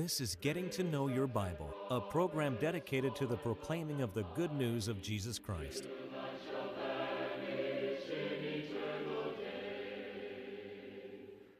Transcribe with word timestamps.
This 0.00 0.18
is 0.18 0.34
Getting 0.34 0.70
to 0.70 0.82
Know 0.82 1.08
Your 1.08 1.26
Bible, 1.26 1.74
a 1.90 2.00
program 2.00 2.56
dedicated 2.58 3.14
to 3.16 3.26
the 3.26 3.36
proclaiming 3.36 4.00
of 4.00 4.14
the 4.14 4.22
good 4.34 4.50
news 4.50 4.88
of 4.88 5.02
Jesus 5.02 5.38
Christ. 5.38 5.88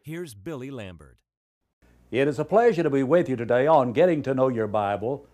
Here's 0.00 0.32
Billy 0.32 0.70
Lambert. 0.70 1.18
It 2.10 2.26
is 2.28 2.38
a 2.38 2.44
pleasure 2.46 2.82
to 2.82 2.88
be 2.88 3.02
with 3.02 3.28
you 3.28 3.36
today 3.36 3.66
on 3.66 3.92
Getting 3.92 4.22
to 4.22 4.32
Know 4.32 4.48
Your 4.48 4.66
Bible. 4.66 5.26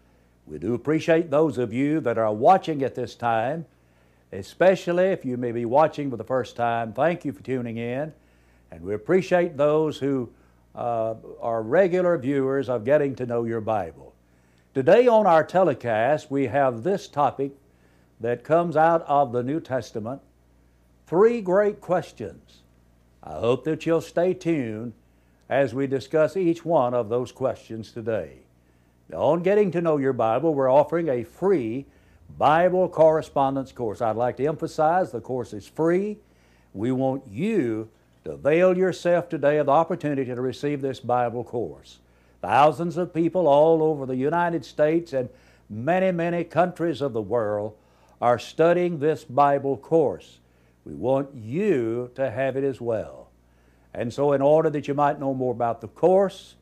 We 0.45 0.59
do 0.59 0.75
appreciate 0.75 1.31
those 1.31 1.59
of 1.59 1.73
you 1.73 2.01
that 2.01 2.19
are 2.19 2.33
watching 2.33 2.83
at 2.83 2.97
this 2.97 3.15
time, 3.15 3.67
especially 4.33 5.05
if 5.05 5.25
you 5.25 5.37
may 5.37 5.53
be 5.53 5.65
watching 5.65 6.11
for 6.11 6.17
the 6.17 6.25
first 6.25 6.57
time. 6.57 6.93
Thank 6.93 7.25
you 7.25 7.31
for 7.31 7.45
tuning 7.45 7.77
in. 7.77 8.13
And 8.73 8.83
we 8.83 8.95
appreciate 8.95 9.57
those 9.57 10.01
who 10.01 10.33
uh, 10.77 11.15
are 11.41 11.63
regular 11.63 12.19
viewers 12.19 12.69
of 12.69 12.85
Getting 12.85 13.15
to 13.17 13.27
Know 13.27 13.45
Your 13.45 13.61
Bible. 13.63 14.15
Today 14.75 15.09
on 15.09 15.27
our 15.27 15.43
telecast, 15.43 16.31
we 16.31 16.47
have 16.49 16.83
this 16.83 17.09
topic 17.09 17.53
that 18.21 18.45
comes 18.45 18.77
out 18.77 19.03
of 19.03 19.33
the 19.33 19.43
New 19.43 19.61
Testament 19.61 20.21
three 21.07 21.41
great 21.41 21.81
questions. 21.81 22.63
I 23.23 23.35
hope 23.35 23.65
that 23.65 23.87
you'll 23.87 24.03
stay 24.03 24.35
tuned 24.35 24.93
as 25.49 25.73
we 25.73 25.87
discuss 25.87 26.37
each 26.37 26.65
one 26.65 26.93
of 26.93 27.09
those 27.09 27.33
questions 27.33 27.91
today. 27.91 28.41
Now, 29.09 29.19
on 29.19 29.43
Getting 29.43 29.71
to 29.73 29.81
Know 29.81 29.97
Your 29.97 30.13
Bible, 30.13 30.55
we're 30.55 30.71
offering 30.71 31.09
a 31.09 31.25
free 31.25 31.87
Bible 32.37 32.89
correspondence 32.89 33.73
course. 33.73 34.03
I'd 34.03 34.17
like 34.17 34.37
to 34.39 34.47
emphasize 34.47 35.11
the 35.11 35.21
course 35.21 35.53
is 35.53 35.67
free. 35.67 36.19
We 36.75 36.93
want 36.93 37.23
you 37.29 37.89
avail 38.33 38.77
yourself 38.77 39.29
today 39.29 39.59
of 39.59 39.67
the 39.67 39.73
opportunity 39.73 40.35
to 40.35 40.41
receive 40.41 40.81
this 40.81 41.01
Bible 41.01 41.45
course. 41.45 41.99
Thousands 42.41 42.97
of 42.97 43.15
people 43.15 43.47
all 43.47 43.83
over 43.83 44.07
the 44.07 44.17
United 44.17 44.65
States 44.65 45.13
and 45.13 45.29
many, 45.69 46.13
many 46.13 46.45
countries 46.45 47.01
of 47.01 47.13
the 47.13 47.23
world 47.23 47.75
are 48.21 48.39
studying 48.39 48.99
this 48.99 49.25
Bible 49.25 49.77
course. 49.77 50.39
We 50.85 50.95
want 50.95 51.35
you 51.35 52.11
to 52.15 52.31
have 52.31 52.57
it 52.57 52.65
as 52.65 52.81
well. 52.81 53.29
And 53.93 54.13
so, 54.13 54.33
in 54.33 54.43
order 54.43 54.71
that 54.71 54.87
you 54.87 54.95
might 54.95 55.19
know 55.19 55.35
more 55.35 55.53
about 55.53 55.81
the 55.81 55.89
course, 55.89 56.55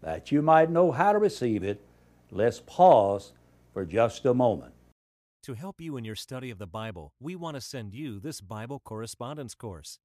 that 0.00 0.32
you 0.32 0.42
might 0.42 0.70
know 0.70 0.90
how 0.90 1.12
to 1.12 1.18
receive 1.18 1.62
it, 1.62 1.80
let's 2.30 2.60
pause 2.60 3.32
for 3.72 3.84
just 3.84 4.24
a 4.26 4.34
moment. 4.34 4.72
To 5.44 5.54
help 5.54 5.80
you 5.80 5.96
in 5.96 6.04
your 6.04 6.16
study 6.16 6.50
of 6.50 6.58
the 6.58 6.66
Bible, 6.66 7.12
we 7.20 7.36
want 7.36 7.56
to 7.56 7.60
send 7.60 7.94
you 7.94 8.20
this 8.20 8.40
Bible 8.40 8.80
correspondence 8.84 9.54
course. 9.54 9.98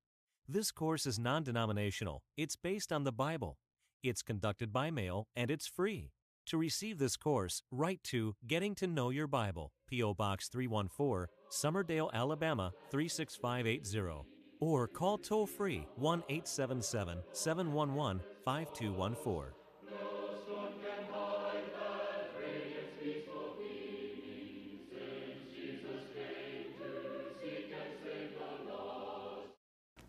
This 0.49 0.71
course 0.71 1.05
is 1.05 1.19
non 1.19 1.43
denominational, 1.43 2.23
it's 2.37 2.55
based 2.55 2.93
on 2.93 3.03
the 3.03 3.11
Bible, 3.11 3.57
it's 4.01 4.21
conducted 4.21 4.71
by 4.71 4.89
mail, 4.89 5.27
and 5.35 5.51
it's 5.51 5.67
free. 5.67 6.11
To 6.45 6.57
receive 6.57 6.99
this 6.99 7.17
course, 7.17 7.63
write 7.69 8.01
to 8.03 8.33
Getting 8.47 8.73
to 8.75 8.87
Know 8.87 9.09
Your 9.09 9.27
Bible, 9.27 9.73
P.O. 9.89 10.13
Box 10.13 10.47
314, 10.47 11.27
Summerdale, 11.51 12.13
Alabama 12.13 12.71
36580, 12.91 14.25
or 14.61 14.87
call 14.87 15.17
toll 15.17 15.47
free 15.47 15.85
1 15.97 16.23
877 16.29 17.23
711 17.33 18.21
5214. 18.45 19.56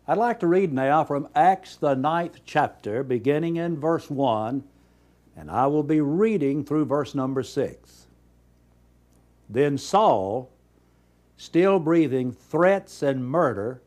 I'd 0.09 0.17
like 0.17 0.39
to 0.39 0.47
read 0.47 0.73
now 0.73 1.03
from 1.03 1.27
Acts, 1.35 1.75
the 1.75 1.93
ninth 1.93 2.39
chapter, 2.43 3.03
beginning 3.03 3.57
in 3.57 3.79
verse 3.79 4.09
1, 4.09 4.63
and 5.37 5.51
I 5.51 5.67
will 5.67 5.83
be 5.83 6.01
reading 6.01 6.65
through 6.65 6.85
verse 6.85 7.13
number 7.13 7.43
6. 7.43 8.07
Then 9.47 9.77
Saul, 9.77 10.49
still 11.37 11.77
breathing 11.77 12.31
threats 12.31 13.03
and 13.03 13.23
murder 13.23 13.83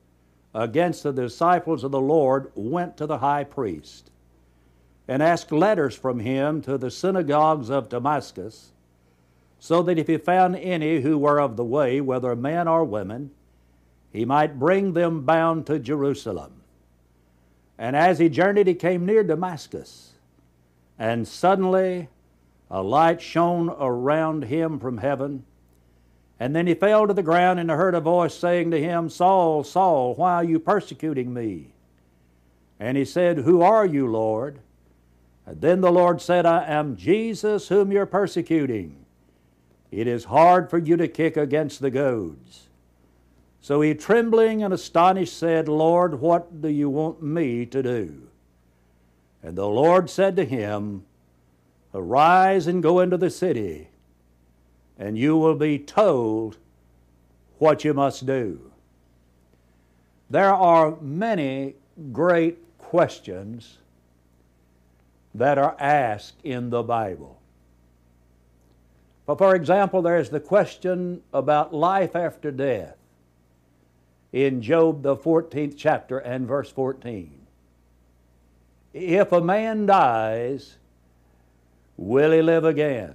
against 0.54 1.02
the 1.02 1.12
disciples 1.12 1.82
of 1.82 1.91
the 1.91 2.00
Lord, 2.00 2.52
went 2.54 2.96
to 2.98 3.06
the 3.08 3.19
high 3.19 3.42
priest 3.42 4.12
and 5.08 5.25
asked 5.25 5.50
letters 5.50 5.96
from 5.96 6.20
him 6.20 6.62
to 6.62 6.78
the 6.78 6.92
synagogues 6.92 7.69
of 7.69 7.88
Damascus, 7.88 8.70
so 9.58 9.82
that 9.82 9.98
if 9.98 10.06
he 10.06 10.19
found 10.19 10.54
any 10.54 11.00
who 11.00 11.19
were 11.19 11.41
of 11.41 11.56
the 11.56 11.64
way, 11.64 12.00
whether 12.00 12.36
men 12.36 12.69
or 12.69 12.84
women, 12.84 13.32
he 14.12 14.24
might 14.24 14.58
bring 14.58 14.92
them 14.92 15.22
bound 15.22 15.66
to 15.66 15.78
Jerusalem. 15.78 16.52
And 17.78 17.96
as 17.96 18.18
he 18.18 18.28
journeyed, 18.28 18.66
he 18.66 18.74
came 18.74 19.06
near 19.06 19.24
Damascus. 19.24 20.12
And 20.98 21.26
suddenly 21.26 22.08
a 22.70 22.82
light 22.82 23.20
shone 23.20 23.70
around 23.70 24.44
him 24.44 24.78
from 24.78 24.98
heaven. 24.98 25.44
And 26.38 26.54
then 26.54 26.66
he 26.66 26.74
fell 26.74 27.06
to 27.06 27.14
the 27.14 27.22
ground 27.22 27.60
and 27.60 27.70
heard 27.70 27.94
a 27.94 28.00
voice 28.00 28.34
saying 28.34 28.70
to 28.70 28.80
him, 28.80 29.08
Saul, 29.08 29.64
Saul, 29.64 30.14
why 30.14 30.34
are 30.34 30.44
you 30.44 30.58
persecuting 30.58 31.32
me? 31.32 31.68
And 32.80 32.96
he 32.96 33.04
said, 33.04 33.38
Who 33.38 33.62
are 33.62 33.86
you, 33.86 34.06
Lord? 34.10 34.58
And 35.46 35.60
then 35.60 35.80
the 35.80 35.92
Lord 35.92 36.20
said, 36.20 36.46
I 36.46 36.64
am 36.64 36.96
Jesus 36.96 37.68
whom 37.68 37.92
you're 37.92 38.06
persecuting. 38.06 39.04
It 39.90 40.06
is 40.06 40.24
hard 40.24 40.70
for 40.70 40.78
you 40.78 40.96
to 40.96 41.08
kick 41.08 41.36
against 41.36 41.80
the 41.80 41.90
goads. 41.90 42.68
So 43.62 43.80
he, 43.80 43.94
trembling 43.94 44.64
and 44.64 44.74
astonished, 44.74 45.38
said, 45.38 45.68
Lord, 45.68 46.20
what 46.20 46.60
do 46.60 46.68
you 46.68 46.90
want 46.90 47.22
me 47.22 47.64
to 47.66 47.80
do? 47.80 48.26
And 49.40 49.56
the 49.56 49.68
Lord 49.68 50.10
said 50.10 50.34
to 50.36 50.44
him, 50.44 51.04
Arise 51.94 52.66
and 52.66 52.82
go 52.82 52.98
into 52.98 53.16
the 53.16 53.30
city, 53.30 53.88
and 54.98 55.16
you 55.16 55.36
will 55.36 55.54
be 55.54 55.78
told 55.78 56.56
what 57.58 57.84
you 57.84 57.94
must 57.94 58.26
do. 58.26 58.72
There 60.28 60.52
are 60.52 60.96
many 61.00 61.76
great 62.10 62.58
questions 62.78 63.78
that 65.34 65.56
are 65.56 65.76
asked 65.78 66.40
in 66.42 66.70
the 66.70 66.82
Bible. 66.82 67.40
But 69.24 69.38
for 69.38 69.54
example, 69.54 70.02
there's 70.02 70.30
the 70.30 70.40
question 70.40 71.22
about 71.32 71.72
life 71.72 72.16
after 72.16 72.50
death 72.50 72.96
in 74.32 74.62
Job, 74.62 75.03
the 75.03 75.16
14th 75.16 75.75
chapter 75.76 76.19
and 76.19 76.47
verse 76.47 76.70
14. 76.70 77.31
If 78.94 79.32
a 79.32 79.41
man 79.41 79.87
dies, 79.87 80.76
will 81.97 82.32
he 82.32 82.43
live 82.43 82.65
again? 82.65 83.15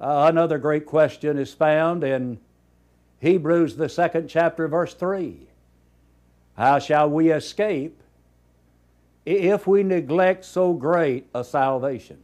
Uh, 0.00 0.26
another 0.30 0.58
great 0.58 0.86
question 0.86 1.38
is 1.38 1.52
found 1.52 2.04
in 2.04 2.38
Hebrews, 3.20 3.76
the 3.76 3.88
second 3.88 4.28
chapter, 4.28 4.68
verse 4.68 4.94
3. 4.94 5.38
How 6.56 6.78
shall 6.78 7.10
we 7.10 7.30
escape 7.30 8.00
if 9.24 9.66
we 9.66 9.82
neglect 9.82 10.44
so 10.44 10.72
great 10.74 11.26
a 11.34 11.42
salvation? 11.42 12.18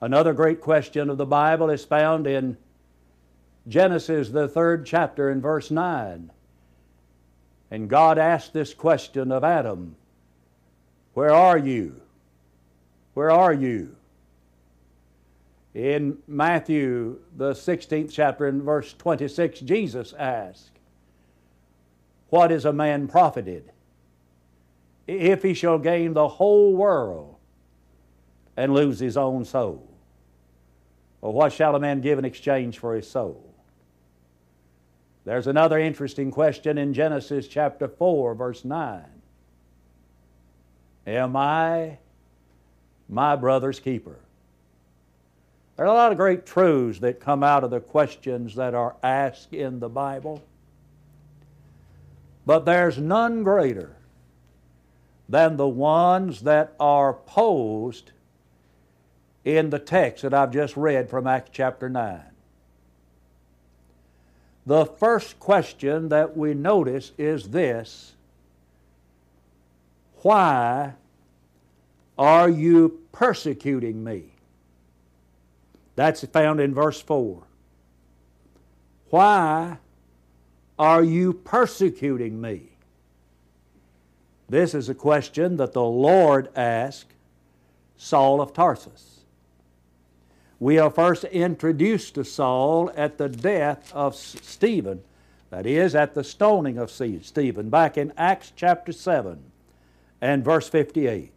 Another 0.00 0.34
great 0.34 0.60
question 0.60 1.08
of 1.08 1.16
the 1.16 1.26
Bible 1.26 1.70
is 1.70 1.84
found 1.84 2.26
in 2.26 2.56
Genesis, 3.66 4.28
the 4.28 4.48
third 4.48 4.84
chapter, 4.84 5.30
in 5.30 5.40
verse 5.40 5.70
9. 5.70 6.30
And 7.70 7.88
God 7.88 8.18
asked 8.18 8.52
this 8.52 8.74
question 8.74 9.32
of 9.32 9.42
Adam 9.42 9.96
Where 11.14 11.32
are 11.32 11.58
you? 11.58 12.00
Where 13.14 13.30
are 13.30 13.52
you? 13.52 13.96
In 15.72 16.18
Matthew, 16.28 17.18
the 17.36 17.52
16th 17.52 18.12
chapter, 18.12 18.46
in 18.46 18.62
verse 18.62 18.92
26, 18.92 19.60
Jesus 19.60 20.12
asked, 20.12 20.70
What 22.28 22.52
is 22.52 22.64
a 22.64 22.72
man 22.72 23.08
profited 23.08 23.70
if 25.06 25.42
he 25.42 25.54
shall 25.54 25.78
gain 25.78 26.12
the 26.12 26.28
whole 26.28 26.74
world 26.74 27.36
and 28.56 28.72
lose 28.72 29.00
his 29.00 29.16
own 29.16 29.44
soul? 29.44 29.88
Or 31.20 31.32
what 31.32 31.52
shall 31.52 31.74
a 31.74 31.80
man 31.80 32.02
give 32.02 32.18
in 32.18 32.24
exchange 32.24 32.78
for 32.78 32.94
his 32.94 33.10
soul? 33.10 33.53
There's 35.24 35.46
another 35.46 35.78
interesting 35.78 36.30
question 36.30 36.76
in 36.76 36.92
Genesis 36.92 37.48
chapter 37.48 37.88
4, 37.88 38.34
verse 38.34 38.64
9. 38.64 39.02
Am 41.06 41.36
I 41.36 41.98
my 43.08 43.36
brother's 43.36 43.80
keeper? 43.80 44.18
There 45.76 45.86
are 45.86 45.88
a 45.88 45.94
lot 45.94 46.12
of 46.12 46.18
great 46.18 46.46
truths 46.46 47.00
that 47.00 47.20
come 47.20 47.42
out 47.42 47.64
of 47.64 47.70
the 47.70 47.80
questions 47.80 48.54
that 48.54 48.74
are 48.74 48.96
asked 49.02 49.52
in 49.52 49.80
the 49.80 49.88
Bible. 49.88 50.42
But 52.46 52.66
there's 52.66 52.98
none 52.98 53.42
greater 53.42 53.96
than 55.28 55.56
the 55.56 55.68
ones 55.68 56.42
that 56.42 56.74
are 56.78 57.14
posed 57.14 58.12
in 59.44 59.70
the 59.70 59.78
text 59.78 60.22
that 60.22 60.34
I've 60.34 60.52
just 60.52 60.76
read 60.76 61.08
from 61.08 61.26
Acts 61.26 61.50
chapter 61.52 61.88
9. 61.88 62.20
The 64.66 64.86
first 64.86 65.38
question 65.38 66.08
that 66.08 66.36
we 66.36 66.54
notice 66.54 67.12
is 67.18 67.50
this 67.50 68.14
Why 70.22 70.94
are 72.18 72.48
you 72.48 73.00
persecuting 73.12 74.02
me? 74.02 74.24
That's 75.96 76.24
found 76.24 76.60
in 76.60 76.74
verse 76.74 77.00
4. 77.00 77.42
Why 79.10 79.78
are 80.78 81.04
you 81.04 81.34
persecuting 81.34 82.40
me? 82.40 82.70
This 84.48 84.74
is 84.74 84.88
a 84.88 84.94
question 84.94 85.56
that 85.56 85.72
the 85.72 85.84
Lord 85.84 86.48
asked 86.56 87.12
Saul 87.96 88.40
of 88.40 88.52
Tarsus. 88.52 89.23
We 90.60 90.78
are 90.78 90.90
first 90.90 91.24
introduced 91.24 92.14
to 92.14 92.24
Saul 92.24 92.90
at 92.96 93.18
the 93.18 93.28
death 93.28 93.92
of 93.92 94.14
Stephen, 94.14 95.02
that 95.50 95.66
is, 95.66 95.94
at 95.94 96.14
the 96.14 96.24
stoning 96.24 96.78
of 96.78 96.90
Stephen, 96.90 97.70
back 97.70 97.98
in 97.98 98.12
Acts 98.16 98.52
chapter 98.54 98.92
7 98.92 99.42
and 100.20 100.44
verse 100.44 100.68
58. 100.68 101.32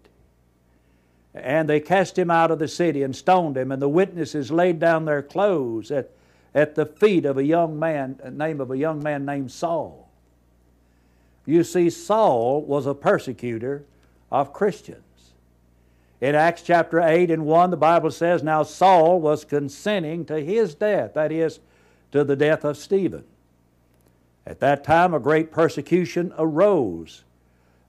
And 1.33 1.67
they 1.69 1.79
cast 1.79 2.17
him 2.17 2.31
out 2.31 2.51
of 2.51 2.59
the 2.59 2.67
city 2.67 3.03
and 3.03 3.15
stoned 3.15 3.57
him, 3.57 3.71
and 3.71 3.81
the 3.81 3.89
witnesses 3.89 4.51
laid 4.51 4.79
down 4.79 5.05
their 5.05 5.21
clothes 5.21 5.91
at, 5.91 6.11
at 6.53 6.75
the 6.75 6.85
feet 6.85 7.25
of 7.25 7.37
a 7.37 7.43
young 7.43 7.77
man, 7.77 8.19
name 8.31 8.61
of 8.61 8.71
a 8.71 8.77
young 8.77 9.01
man 9.01 9.25
named 9.25 9.51
Saul. 9.51 10.09
You 11.45 11.63
see, 11.63 11.89
Saul 11.89 12.61
was 12.61 12.85
a 12.85 12.93
persecutor 12.93 13.85
of 14.31 14.53
Christians. 14.53 15.03
In 16.19 16.33
Acts 16.33 16.63
chapter 16.63 16.99
8 16.99 17.29
and 17.29 17.45
1, 17.45 17.69
the 17.69 17.77
Bible 17.77 18.09
says, 18.09 18.41
Now 18.41 18.63
Saul 18.63 19.21
was 19.21 19.45
consenting 19.45 20.25
to 20.25 20.39
his 20.39 20.73
death, 20.73 21.13
that 21.13 21.31
is, 21.31 21.59
to 22.11 22.23
the 22.23 22.35
death 22.35 22.65
of 22.65 22.77
Stephen. 22.77 23.23
At 24.45 24.59
that 24.61 24.83
time, 24.83 25.13
a 25.13 25.19
great 25.19 25.51
persecution 25.51 26.33
arose 26.37 27.23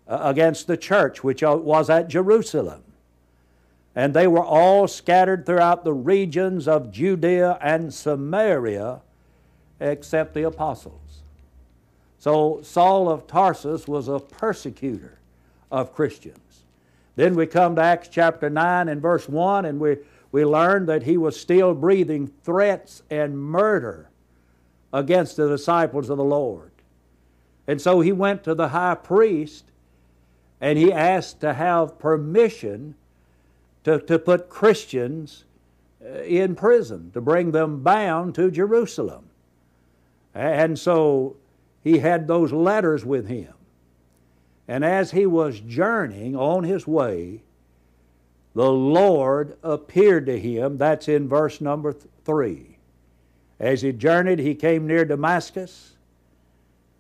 uh, 0.07 0.19
against 0.23 0.67
the 0.67 0.77
church 0.77 1.25
which 1.25 1.43
uh, 1.43 1.57
was 1.57 1.89
at 1.89 2.09
Jerusalem. 2.09 2.83
And 3.95 4.13
they 4.13 4.27
were 4.27 4.45
all 4.45 4.87
scattered 4.87 5.47
throughout 5.47 5.85
the 5.85 5.95
regions 5.95 6.69
of 6.69 6.93
Judea 6.93 7.59
and 7.63 7.93
Samaria, 7.95 9.01
except 9.81 10.35
the 10.35 10.43
apostles. 10.43 11.23
So 12.19 12.61
Saul 12.63 13.09
of 13.09 13.27
Tarsus 13.27 13.89
was 13.89 14.09
a 14.09 14.19
persecutor 14.19 15.19
of 15.71 15.95
Christians. 15.95 16.65
Then 17.19 17.35
we 17.35 17.49
come 17.49 17.75
to 17.75 17.83
Acts 17.83 18.07
chapter 18.07 18.49
9 18.49 18.89
and 18.89 19.03
verse 19.03 19.29
1, 19.29 19.65
and 19.65 19.81
we, 19.81 19.97
we 20.31 20.45
learn 20.45 20.87
that 20.87 21.03
he 21.03 21.17
was 21.17 21.39
still 21.39 21.75
breathing 21.75 22.29
threats 22.45 23.03
and 23.11 23.37
murder 23.37 24.09
against 24.93 25.37
the 25.37 25.49
disciples 25.49 26.11
of 26.11 26.17
the 26.17 26.23
Lord. 26.23 26.71
And 27.67 27.81
so 27.81 27.99
he 27.99 28.13
went 28.13 28.45
to 28.45 28.55
the 28.55 28.69
high 28.69 28.95
priest 28.95 29.65
and 30.61 30.79
he 30.79 30.93
asked 30.93 31.41
to 31.41 31.55
have 31.55 31.99
permission 31.99 32.95
to, 33.83 33.99
to 33.99 34.21
put 34.21 34.49
Christians 34.49 35.43
uh, 36.01 36.21
in 36.21 36.55
prison, 36.55 37.11
to 37.15 37.21
bring 37.21 37.51
them 37.51 37.83
bound 37.83 38.37
to 38.37 38.49
Jerusalem. 38.49 39.25
And 40.37 40.79
so 40.79 41.35
he 41.83 41.99
had 41.99 42.29
those 42.29 42.53
letters 42.53 43.05
with 43.05 43.27
him. 43.27 43.55
And 44.69 44.85
as 44.85 45.11
he 45.11 45.25
was 45.25 45.61
journeying 45.61 46.37
on 46.37 46.63
his 46.63 46.87
way, 46.87 47.41
the 48.55 48.71
Lord 48.71 49.57
appeared 49.63 50.27
to 50.27 50.39
him. 50.39 50.77
That's 50.77 51.09
in 51.09 51.27
verse 51.27 51.61
number 51.61 51.95
three. 52.25 52.77
As 53.59 53.83
he 53.83 53.93
journeyed, 53.93 54.39
he 54.39 54.55
came 54.55 54.87
near 54.87 55.05
Damascus, 55.05 55.95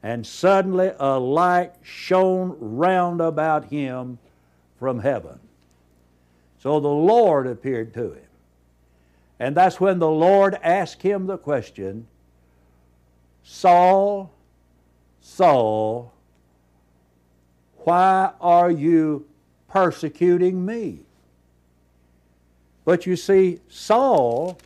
and 0.03 0.26
suddenly 0.26 0.93
a 0.99 1.19
light 1.19 1.75
shone 1.82 2.56
round 2.59 3.20
about 3.20 3.67
him 3.67 4.19
from 4.79 5.00
heaven. 5.00 5.38
So 6.62 6.81
the 6.81 6.88
Lord 6.88 7.47
appeared 7.47 7.93
to 7.94 8.12
him. 8.12 8.23
And 9.38 9.56
that's 9.56 9.79
when 9.81 9.99
the 9.99 10.11
Lord 10.11 10.59
asked 10.62 11.03
him 11.03 11.26
the 11.26 11.38
question 11.38 12.06
Saul, 13.44 14.31
Saul, 15.21 16.12
why 17.88 18.32
are 18.43 18.70
you 18.70 19.25
persecuting 19.67 20.67
me? 20.67 20.99
But 22.85 23.06
you 23.06 23.17
see, 23.17 23.61
Saul 23.70 24.58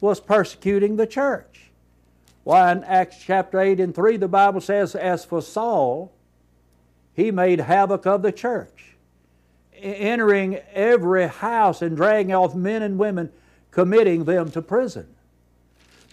was 0.00 0.20
persecuting 0.20 0.96
the 0.96 1.06
church. 1.06 1.64
Why, 2.44 2.72
in 2.72 2.82
Acts 2.84 3.18
chapter 3.22 3.60
8 3.60 3.78
and 3.78 3.94
3, 3.94 4.16
the 4.16 4.26
Bible 4.26 4.62
says, 4.62 4.94
As 4.94 5.22
for 5.22 5.42
Saul, 5.42 6.14
he 7.12 7.30
made 7.30 7.60
havoc 7.60 8.06
of 8.06 8.22
the 8.22 8.32
church, 8.32 8.94
entering 9.74 10.56
every 10.72 11.26
house 11.26 11.82
and 11.82 11.94
dragging 11.94 12.34
off 12.34 12.54
men 12.54 12.80
and 12.80 12.96
women, 12.96 13.30
committing 13.70 14.24
them 14.24 14.50
to 14.50 14.62
prison. 14.62 15.08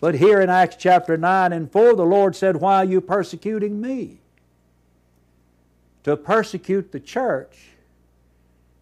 But 0.02 0.16
here 0.16 0.42
in 0.42 0.50
Acts 0.50 0.76
chapter 0.78 1.16
9 1.16 1.54
and 1.54 1.72
4, 1.72 1.96
the 1.96 2.04
Lord 2.04 2.36
said, 2.36 2.58
Why 2.58 2.80
are 2.80 2.86
you 2.86 3.00
persecuting 3.00 3.80
me? 3.80 4.20
To 6.10 6.18
persecute 6.18 6.92
the 6.92 7.00
church 7.00 7.56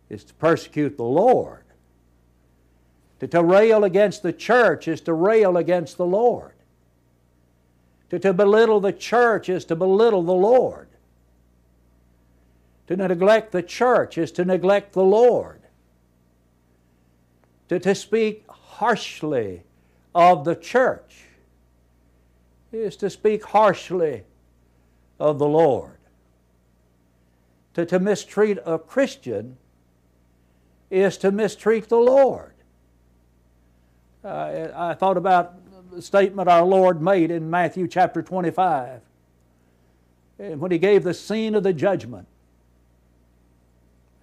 is 0.07 0.23
to 0.23 0.33
persecute 0.35 0.95
the 0.95 1.03
Lord. 1.03 1.65
To, 3.19 3.27
to 3.27 3.43
rail 3.43 3.83
against 3.83 4.23
the 4.23 4.31
church 4.31 4.87
is 4.87 5.01
to 5.01 5.13
rail 5.13 5.57
against 5.57 5.97
the 5.97 6.05
Lord. 6.05 6.53
To, 8.11 8.19
to 8.19 8.31
belittle 8.31 8.79
the 8.79 8.93
church 8.93 9.49
is 9.49 9.65
to 9.65 9.75
belittle 9.75 10.23
the 10.23 10.31
Lord. 10.31 10.87
To 12.87 12.95
neglect 12.95 13.51
the 13.51 13.61
church 13.61 14.17
is 14.17 14.31
to 14.31 14.45
neglect 14.45 14.93
the 14.93 15.03
Lord. 15.03 15.59
To, 17.67 17.77
to 17.77 17.93
speak 17.93 18.45
harshly 18.47 19.63
of 20.15 20.45
the 20.45 20.55
church 20.55 21.25
is 22.71 22.95
to 22.95 23.09
speak 23.09 23.43
harshly 23.43 24.23
of 25.19 25.39
the 25.39 25.47
Lord. 25.49 25.96
To, 27.77 27.85
to 27.85 27.99
mistreat 27.99 28.57
a 28.65 28.79
Christian 28.79 29.55
is 30.89 31.15
to 31.19 31.31
mistreat 31.31 31.89
the 31.89 31.97
Lord. 31.97 32.53
Uh, 34.25 34.69
I 34.75 34.95
thought 34.95 35.15
about 35.15 35.53
the 35.91 36.01
statement 36.01 36.49
our 36.49 36.63
Lord 36.63 37.03
made 37.03 37.29
in 37.29 37.51
Matthew 37.51 37.87
chapter 37.87 38.23
25 38.23 39.01
when 40.37 40.71
He 40.71 40.79
gave 40.79 41.03
the 41.03 41.13
scene 41.13 41.53
of 41.53 41.61
the 41.61 41.71
judgment. 41.71 42.27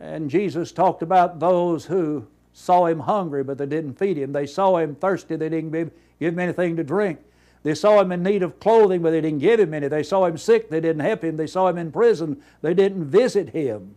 And 0.01 0.29
Jesus 0.29 0.73
talked 0.73 1.03
about 1.03 1.39
those 1.39 1.85
who 1.85 2.27
saw 2.53 2.87
Him 2.87 2.99
hungry, 2.99 3.45
but 3.45 3.57
they 3.57 3.67
didn't 3.67 3.95
feed 3.95 4.19
Him. 4.19 4.33
They 4.33 4.47
saw 4.47 4.79
Him 4.79 4.97
thirsty, 4.97 5.37
they 5.37 5.49
didn't 5.49 5.71
give 5.71 5.93
Him 6.19 6.41
anything 6.41 6.75
to 6.75 6.83
drink. 6.83 7.21
They 7.65 7.75
saw 7.75 8.01
him 8.01 8.13
in 8.13 8.23
need 8.23 8.43
of 8.43 8.61
clothing, 8.61 9.01
but 9.03 9.11
they 9.11 9.23
didn't 9.23 9.41
give 9.41 9.59
him 9.59 9.73
any. 9.73 9.89
They 9.89 10.03
saw 10.03 10.27
him 10.27 10.37
sick, 10.37 10.69
they 10.69 10.81
didn't 10.81 11.01
help 11.01 11.25
him. 11.25 11.39
They 11.39 11.47
saw 11.47 11.67
him 11.69 11.79
in 11.79 11.91
prison, 11.91 12.41
they 12.61 12.75
didn't 12.75 13.07
visit 13.07 13.49
him. 13.49 13.97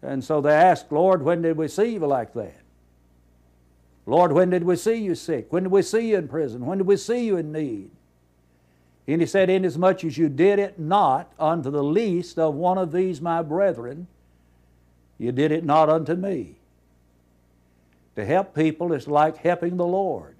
And 0.00 0.24
so 0.24 0.40
they 0.40 0.54
asked, 0.54 0.90
Lord, 0.90 1.22
when 1.22 1.42
did 1.42 1.56
we 1.56 1.68
see 1.68 1.94
you 1.94 1.98
like 2.00 2.34
that? 2.34 2.60
Lord, 4.06 4.32
when 4.32 4.50
did 4.50 4.64
we 4.64 4.76
see 4.76 4.94
you 4.94 5.14
sick? 5.14 5.52
When 5.52 5.64
did 5.64 5.72
we 5.72 5.82
see 5.82 6.10
you 6.10 6.18
in 6.18 6.28
prison? 6.28 6.64
When 6.64 6.78
did 6.78 6.86
we 6.86 6.96
see 6.96 7.24
you 7.24 7.36
in 7.36 7.52
need? 7.52 7.90
And 9.08 9.20
he 9.20 9.26
said, 9.26 9.50
Inasmuch 9.50 10.04
as 10.04 10.16
you 10.16 10.28
did 10.28 10.60
it 10.60 10.78
not 10.78 11.32
unto 11.38 11.70
the 11.70 11.82
least 11.82 12.38
of 12.38 12.54
one 12.54 12.78
of 12.78 12.92
these 12.92 13.20
my 13.20 13.42
brethren, 13.42 14.06
you 15.18 15.32
did 15.32 15.50
it 15.50 15.64
not 15.64 15.88
unto 15.88 16.14
me. 16.14 16.56
To 18.14 18.24
help 18.24 18.54
people 18.54 18.92
is 18.92 19.08
like 19.08 19.38
helping 19.38 19.76
the 19.76 19.86
Lord. 19.86 20.36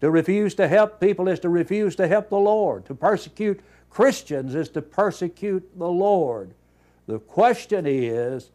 To 0.00 0.10
refuse 0.10 0.54
to 0.54 0.66
help 0.66 1.00
people 1.00 1.28
is 1.28 1.40
to 1.40 1.48
refuse 1.48 1.94
to 1.96 2.08
help 2.08 2.30
the 2.30 2.38
Lord. 2.38 2.86
To 2.86 2.94
persecute 2.94 3.60
Christians 3.90 4.54
is 4.54 4.68
to 4.70 4.82
persecute 4.82 5.78
the 5.78 5.88
Lord. 5.88 6.54
The 7.06 7.18
question 7.18 7.84
is, 7.86 8.50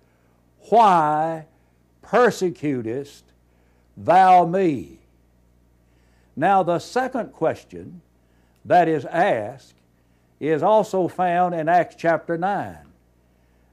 why 0.70 1.46
persecutest 2.02 3.26
thou 3.96 4.46
me? 4.46 5.00
Now, 6.36 6.64
the 6.64 6.80
second 6.80 7.32
question 7.32 8.02
that 8.66 8.88
is 8.88 9.06
asked 9.06 9.76
is 10.40 10.64
also 10.64 11.08
found 11.08 11.56
in 11.56 11.70
Acts 11.70 11.96
chapter 11.98 12.38
9. 12.38 12.78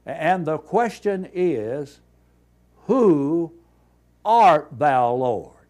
And 0.05 0.45
the 0.45 0.57
question 0.57 1.29
is, 1.33 1.99
Who 2.87 3.53
art 4.23 4.67
thou, 4.71 5.13
Lord? 5.13 5.62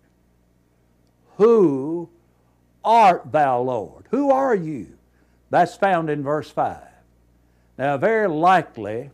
Who 1.37 2.09
art 2.83 3.31
thou, 3.31 3.61
Lord? 3.61 4.05
Who 4.11 4.31
are 4.31 4.55
you? 4.55 4.97
That's 5.49 5.75
found 5.75 6.09
in 6.09 6.23
verse 6.23 6.49
5. 6.49 6.81
Now, 7.77 7.97
very 7.97 8.27
likely, 8.27 9.09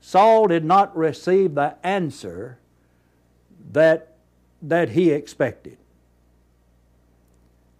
Saul 0.00 0.48
did 0.48 0.64
not 0.64 0.96
receive 0.96 1.54
the 1.54 1.76
answer 1.84 2.58
that 3.72 4.14
that 4.68 4.90
he 4.90 5.10
expected. 5.10 5.76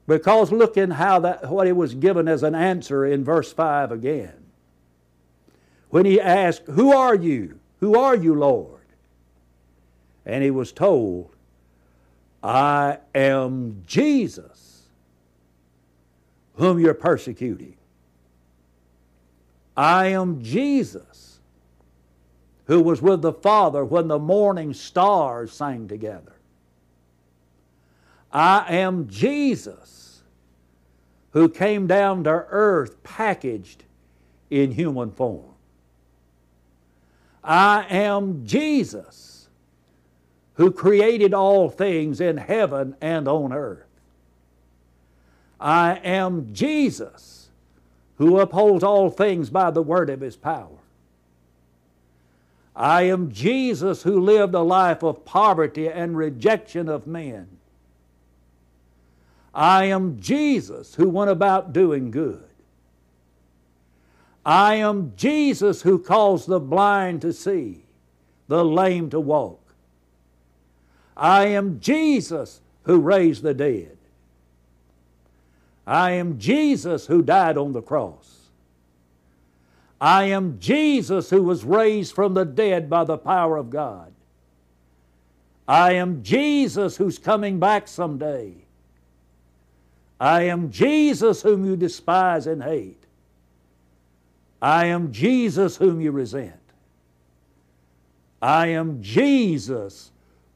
Because 0.07 0.53
look 0.53 0.77
in 0.77 0.91
how 0.93 1.19
that 1.21 1.49
what 1.51 1.67
he 1.67 1.73
was 1.73 1.95
given 1.95 2.29
as 2.29 2.43
an 2.43 2.55
answer 2.55 3.07
in 3.07 3.25
verse 3.25 3.53
5 3.53 3.91
again. 3.91 4.45
When 5.89 6.05
he 6.05 6.21
asked, 6.21 6.65
Who 6.67 6.93
are 6.93 7.15
you? 7.15 7.59
Who 7.81 7.99
are 7.99 8.15
you, 8.15 8.35
Lord? 8.35 8.83
And 10.27 10.45
he 10.45 10.51
was 10.51 10.73
told, 10.73 11.34
I 12.45 12.99
am 13.15 13.83
Jesus, 13.87 14.83
whom 16.57 16.79
you're 16.79 16.93
persecuting. 16.93 17.77
I 19.75 20.09
am 20.09 20.43
Jesus, 20.43 21.41
who 22.67 22.83
was 22.83 23.01
with 23.01 23.23
the 23.23 23.33
Father 23.33 23.83
when 23.83 24.09
the 24.09 24.19
morning 24.19 24.75
stars 24.75 25.55
sang 25.55 25.89
together. 25.89 26.35
I 28.31 28.67
am 28.75 29.09
Jesus, 29.09 30.23
who 31.31 31.49
came 31.49 31.87
down 31.87 32.25
to 32.25 32.31
earth 32.31 33.03
packaged 33.03 33.85
in 34.51 34.71
human 34.71 35.13
form. 35.13 35.55
I 37.43 37.87
am 37.89 38.45
Jesus 38.45 39.34
who 40.55 40.71
created 40.71 41.35
all 41.35 41.69
things 41.69 42.21
in 42.21 42.37
heaven 42.37 42.95
and 43.01 43.27
on 43.27 43.53
earth. 43.53 43.87
I 45.61 45.97
am 46.05 46.53
Jesus 46.53 47.49
who 48.17 48.39
upholds 48.39 48.85
all 48.85 49.11
things 49.11 49.51
by 49.51 49.71
the 49.71 49.83
word 49.83 50.11
of 50.11 50.21
his 50.21 50.37
power. 50.37 50.79
I 52.77 53.03
am 53.03 53.33
Jesus 53.33 54.03
who 54.03 54.21
lived 54.21 54.55
a 54.55 54.61
life 54.61 55.03
of 55.03 55.25
poverty 55.25 55.89
and 55.89 56.17
rejection 56.17 56.89
of 56.89 57.07
men. 57.07 57.49
I 59.55 59.85
am 59.85 60.21
Jesus 60.21 60.97
who 60.97 61.09
went 61.09 61.31
about 61.31 61.73
doing 61.73 62.11
good. 62.11 62.45
I 64.45 64.77
am 64.77 65.13
Jesus 65.17 65.83
who 65.83 65.99
caused 65.99 66.49
the 66.49 66.61
blind 66.61 67.23
to 67.23 67.33
see, 67.33 67.85
the 68.49 68.65
lame 68.65 69.11
to 69.11 69.21
walk. 69.21 69.64
I 71.17 71.47
am 71.47 71.81
Jesus 71.81 72.61
who 72.83 73.01
raised 73.01 73.43
the 73.43 73.55
dead. 73.55 73.97
I 75.87 76.13
am 76.13 76.39
Jesus 76.39 77.07
who 77.07 77.23
died 77.23 77.59
on 77.59 77.73
the 77.73 77.83
cross. 77.83 78.49
I 80.01 80.25
am 80.25 80.59
Jesus 80.59 81.31
who 81.31 81.43
was 81.43 81.65
raised 81.65 82.15
from 82.15 82.35
the 82.35 82.45
dead 82.45 82.91
by 82.91 83.05
the 83.05 83.19
power 83.19 83.57
of 83.57 83.71
God. 83.71 84.13
I 85.67 85.93
am 85.93 86.23
Jesus 86.23 86.97
who's 86.97 87.19
coming 87.19 87.59
back 87.59 87.89
someday. 87.89 88.55
I 90.21 90.43
am 90.43 90.71
Jesus 90.71 91.43
whom 91.43 91.65
you 91.65 91.77
despise 91.77 92.47
and 92.47 92.63
hate. 92.63 93.03
I 94.61 94.87
am 94.87 95.13
Jesus 95.13 95.77
whom 95.77 96.01
you 96.01 96.13
resent. 96.13 96.61
I 98.41 98.69
am 98.69 99.03
Jesus 99.03 100.11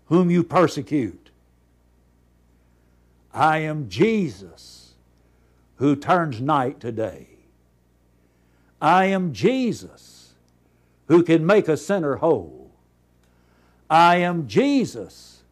whom 0.09 0.31
you 0.31 0.43
persecute. 0.43 1.31
I 3.33 3.59
am 3.59 3.89
Jesus 3.89 4.95
who 5.77 5.95
turns 5.95 6.41
night 6.41 6.81
to 6.81 6.93
day. 6.93 7.29
I 8.81 9.07
am 9.07 9.33
Jesus 9.33 10.33
who 11.07 11.23
can 11.23 11.47
make 11.47 11.69
a 11.69 11.77
sinner 11.77 12.17
whole. 12.17 12.71
I 13.89 14.17
am 14.17 14.47
Jesus 14.47 15.43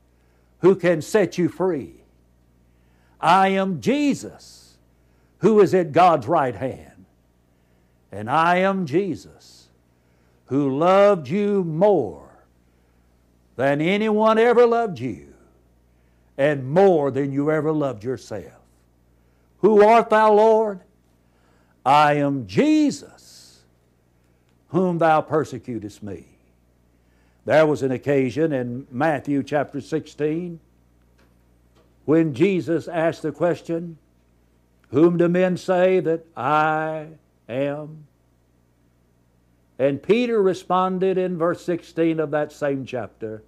who 0.60 0.74
can 0.74 1.00
set 1.00 1.38
you 1.38 1.48
free. 1.48 1.94
I 3.20 3.48
am 3.48 3.80
Jesus 3.80 4.76
who 5.38 5.60
is 5.60 5.74
at 5.74 5.92
God's 5.92 6.26
right 6.26 6.54
hand. 6.54 7.04
And 8.10 8.30
I 8.30 8.58
am 8.58 8.86
Jesus, 8.86 9.68
who 10.46 10.78
loved 10.78 11.28
you 11.28 11.64
more 11.64 12.25
than 13.56 13.80
anyone 13.80 14.38
ever 14.38 14.66
loved 14.66 15.00
you, 15.00 15.32
and 16.38 16.68
more 16.68 17.10
than 17.10 17.32
you 17.32 17.50
ever 17.50 17.72
loved 17.72 18.04
yourself. 18.04 18.52
Who 19.58 19.82
art 19.82 20.10
thou, 20.10 20.32
Lord? 20.34 20.80
I 21.84 22.14
am 22.14 22.46
Jesus, 22.46 23.62
whom 24.68 24.98
thou 24.98 25.22
persecutest 25.22 26.02
me. 26.02 26.26
There 27.46 27.66
was 27.66 27.82
an 27.82 27.92
occasion 27.92 28.52
in 28.52 28.86
Matthew 28.90 29.42
chapter 29.42 29.80
16 29.80 30.60
when 32.04 32.34
Jesus 32.34 32.88
asked 32.88 33.22
the 33.22 33.32
question, 33.32 33.98
Whom 34.90 35.16
do 35.16 35.28
men 35.28 35.56
say 35.56 36.00
that 36.00 36.24
I 36.36 37.06
am. 37.48 38.05
And 39.78 40.02
Peter 40.02 40.40
responded 40.40 41.18
in 41.18 41.36
verse 41.36 41.64
16 41.64 42.18
of 42.20 42.30
that 42.30 42.52
same 42.52 42.86
chapter 42.86 43.42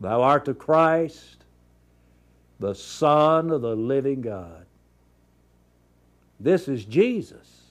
Thou 0.00 0.20
art 0.20 0.46
the 0.46 0.54
Christ, 0.54 1.44
the 2.58 2.74
Son 2.74 3.50
of 3.50 3.62
the 3.62 3.76
living 3.76 4.20
God. 4.20 4.66
This 6.40 6.66
is 6.66 6.84
Jesus. 6.84 7.62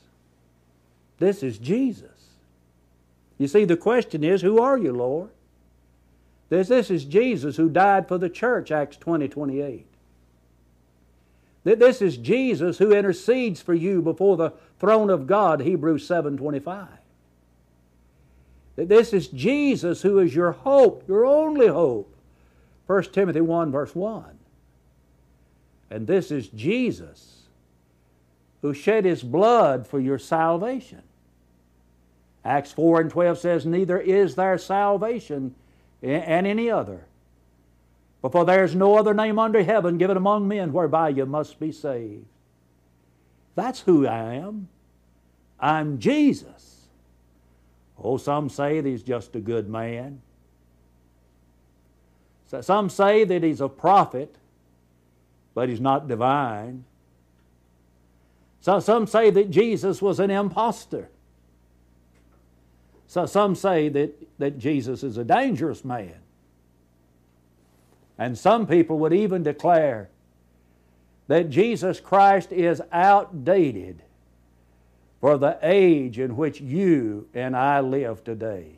This 1.20 1.44
is 1.44 1.58
Jesus. 1.58 2.08
You 3.38 3.50
see, 3.50 3.66
the 3.66 3.76
question 3.76 4.24
is, 4.24 4.42
who 4.42 4.62
are 4.62 4.78
you, 4.78 4.94
Lord? 4.94 5.30
This, 6.48 6.70
this 6.70 6.90
is 6.90 7.04
Jesus 7.04 7.58
who 7.58 7.70
died 7.70 8.08
for 8.08 8.18
the 8.18 8.30
church, 8.30 8.72
Acts 8.72 8.98
20 8.98 9.28
28. 9.28 9.86
This 11.64 12.02
is 12.02 12.18
Jesus 12.18 12.78
who 12.78 12.92
intercedes 12.92 13.62
for 13.62 13.74
you 13.74 14.02
before 14.02 14.36
the 14.36 14.52
throne 14.80 15.10
of 15.10 15.28
God, 15.28 15.62
Hebrews 15.62 16.08
7:25. 16.08 16.88
This 18.76 19.14
is 19.14 19.28
Jesus 19.28 20.02
who 20.02 20.20
is 20.20 20.34
your 20.34 20.52
hope, 20.52 21.08
your 21.08 21.26
only 21.26 21.68
hope. 21.68 22.14
1 22.88 23.04
Timothy 23.06 23.42
1 23.42 23.72
verse 23.72 23.94
1. 23.94 24.24
And 25.90 26.08
this 26.08 26.32
is 26.32 26.48
Jesus 26.48 27.42
who 28.62 28.74
shed 28.74 29.06
his 29.06 29.24
blood 29.24 29.88
for 29.88 30.00
your 30.00 30.20
salvation. 30.20 31.02
Acts 32.44 32.72
4 32.72 33.02
and 33.02 33.12
12 33.12 33.38
says, 33.38 33.66
Neither 33.66 34.00
is 34.00 34.36
there 34.36 34.58
salvation 34.58 35.54
in 36.02 36.22
any 36.22 36.70
other, 36.70 37.06
But 38.22 38.32
for 38.32 38.46
there 38.46 38.64
is 38.64 38.76
no 38.76 38.98
other 38.98 39.14
name 39.14 39.38
under 39.38 39.64
heaven 39.64 39.98
given 39.98 40.18
among 40.18 40.48
men 40.48 40.74
whereby 40.74 41.10
you 41.10 41.26
must 41.26 41.60
be 41.60 41.72
saved. 41.72 42.26
That's 43.56 43.82
who 43.82 44.08
I 44.08 44.36
am. 44.36 44.68
I'm 45.60 46.00
Jesus. 46.00 46.81
Oh, 48.04 48.18
some 48.18 48.50
say 48.50 48.82
that 48.82 48.90
he's 48.90 49.04
just 49.04 49.36
a 49.36 49.40
good 49.40 49.70
man. 49.70 50.22
Some 52.62 52.90
say 52.90 53.24
that 53.24 53.44
he's 53.44 53.62
a 53.62 53.70
prophet, 53.70 54.36
but 55.54 55.70
he's 55.70 55.80
not 55.80 56.08
divine. 56.08 56.84
So 58.60 58.80
some 58.80 59.08
say 59.08 59.30
that 59.30 59.50
Jesus 59.50 60.02
was 60.02 60.20
an 60.20 60.30
impostor. 60.32 61.10
So 63.08 63.26
some 63.26 63.56
say 63.56 63.90
that, 63.90 64.40
that 64.40 64.58
Jesus 64.58 65.04
is 65.04 65.18
a 65.18 65.24
dangerous 65.24 65.86
man. 65.86 66.16
And 68.18 68.38
some 68.38 68.68
people 68.68 69.00
would 69.00 69.14
even 69.14 69.44
declare 69.44 70.10
that 71.28 71.50
Jesus 71.50 72.00
Christ 72.00 72.52
is 72.52 72.82
outdated 72.92 74.02
for 75.22 75.38
the 75.38 75.58
age 75.62 76.20
in 76.20 76.36
which 76.36 76.60
you 76.60 77.28
and 77.34 77.56
I 77.56 77.80
live 77.80 78.24
today. 78.24 78.72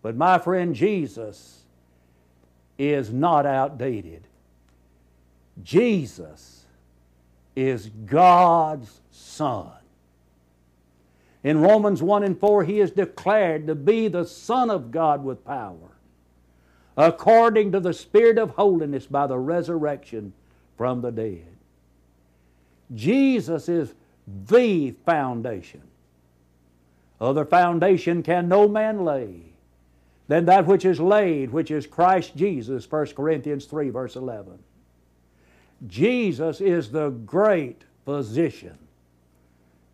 But 0.00 0.16
my 0.16 0.38
friend, 0.38 0.74
Jesus 0.74 1.62
is 2.78 3.12
not 3.12 3.46
outdated. 3.46 4.26
Jesus 5.62 6.64
is 7.54 7.90
God's 8.06 9.00
Son. 9.10 9.70
In 11.44 11.60
Romans 11.60 12.02
1 12.02 12.22
and 12.22 12.38
4, 12.38 12.64
He 12.64 12.80
is 12.80 12.90
declared 12.90 13.66
to 13.66 13.74
be 13.74 14.08
the 14.08 14.24
Son 14.24 14.70
of 14.70 14.90
God 14.90 15.22
with 15.22 15.44
power 15.44 15.92
according 16.96 17.72
to 17.72 17.80
the 17.80 17.92
Spirit 17.92 18.38
of 18.38 18.50
holiness 18.50 19.06
by 19.06 19.26
the 19.26 19.38
resurrection 19.38 20.32
from 20.76 21.00
the 21.00 21.10
dead. 21.10 21.46
Jesus 22.94 23.68
is 23.68 23.94
the 24.26 24.92
foundation. 25.04 25.82
Other 27.20 27.44
foundation 27.44 28.22
can 28.22 28.48
no 28.48 28.68
man 28.68 29.04
lay 29.04 29.52
than 30.28 30.44
that 30.46 30.66
which 30.66 30.84
is 30.84 31.00
laid, 31.00 31.50
which 31.50 31.70
is 31.70 31.86
Christ 31.86 32.34
Jesus, 32.36 32.90
1 32.90 33.06
Corinthians 33.08 33.66
3, 33.66 33.90
verse 33.90 34.16
11. 34.16 34.58
Jesus 35.86 36.60
is 36.60 36.90
the 36.90 37.10
great 37.10 37.82
physician. 38.04 38.78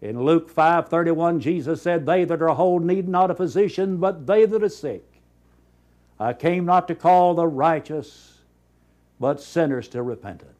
In 0.00 0.23
Luke 0.23 0.49
5 0.49 0.88
31, 0.88 1.40
Jesus 1.40 1.82
said, 1.82 2.06
They 2.06 2.25
that 2.25 2.42
are 2.42 2.49
whole 2.49 2.78
need 2.78 3.08
not 3.08 3.30
a 3.30 3.35
physician, 3.35 3.97
but 3.97 4.26
they 4.26 4.44
that 4.44 4.62
are 4.62 4.68
sick. 4.68 5.04
I 6.20 6.32
came 6.32 6.64
not 6.64 6.88
to 6.88 6.94
call 6.94 7.35
the 7.35 7.47
righteous, 7.47 8.38
but 9.18 9.40
sinners 9.40 9.88
to 9.88 10.02
repentance. 10.02 10.57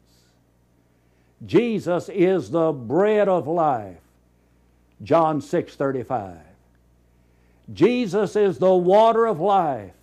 Jesus 1.45 2.09
is 2.09 2.51
the 2.51 2.71
bread 2.71 3.27
of 3.29 3.47
life. 3.47 3.97
John 5.01 5.41
6 5.41 5.75
35. 5.75 6.37
Jesus 7.73 8.35
is 8.35 8.57
the 8.57 8.73
water 8.73 9.25
of 9.25 9.39
life. 9.39 9.93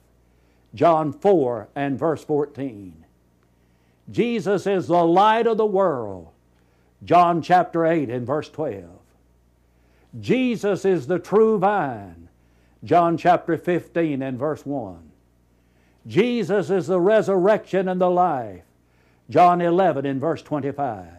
John 0.75 1.13
4 1.13 1.69
and 1.75 1.99
verse 1.99 2.25
14. 2.25 3.05
Jesus 4.11 4.67
is 4.67 4.87
the 4.87 5.05
light 5.05 5.47
of 5.47 5.57
the 5.57 5.67
world. 5.67 6.29
John 7.05 7.43
chapter 7.43 7.87
8 7.87 8.09
and 8.09 8.27
verse 8.27 8.49
12. 8.49 8.85
Jesus 10.21 10.85
is 10.85 11.07
the 11.07 11.19
true 11.19 11.59
vine. 11.59 12.29
John 12.85 13.17
chapter 13.17 13.59
15 13.59 14.23
and 14.23 14.39
verse 14.39 14.65
1. 14.65 15.11
Jesus 16.07 16.71
is 16.71 16.87
the 16.87 17.01
resurrection 17.01 17.89
and 17.89 18.01
the 18.01 18.11
life. 18.11 18.63
John 19.29 19.61
11 19.61 20.07
and 20.07 20.21
verse 20.21 20.43
25. 20.43 21.16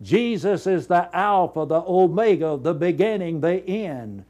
Jesus 0.00 0.66
is 0.66 0.86
the 0.86 1.14
Alpha, 1.16 1.66
the 1.66 1.82
Omega, 1.82 2.56
the 2.60 2.74
beginning, 2.74 3.40
the 3.40 3.66
end. 3.68 4.24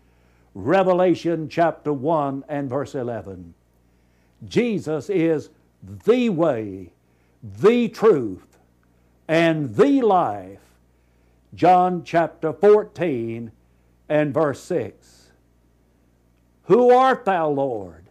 Revelation 0.55 1.49
chapter 1.49 1.93
1 1.93 2.45
and 2.49 2.71
verse 2.71 2.95
11. 2.95 3.55
Jesus 4.47 5.11
is 5.11 5.51
the 6.05 6.31
way, 6.31 6.93
the 7.43 7.89
truth, 7.89 8.59
and 9.29 9.75
the 9.77 10.01
life. 10.03 10.61
John 11.55 12.03
chapter 12.05 12.53
14 12.53 13.53
and 14.09 14.35
verse 14.35 14.63
6. 14.63 15.29
Who 16.65 16.91
art 16.91 17.25
thou, 17.25 17.49
Lord? 17.49 18.07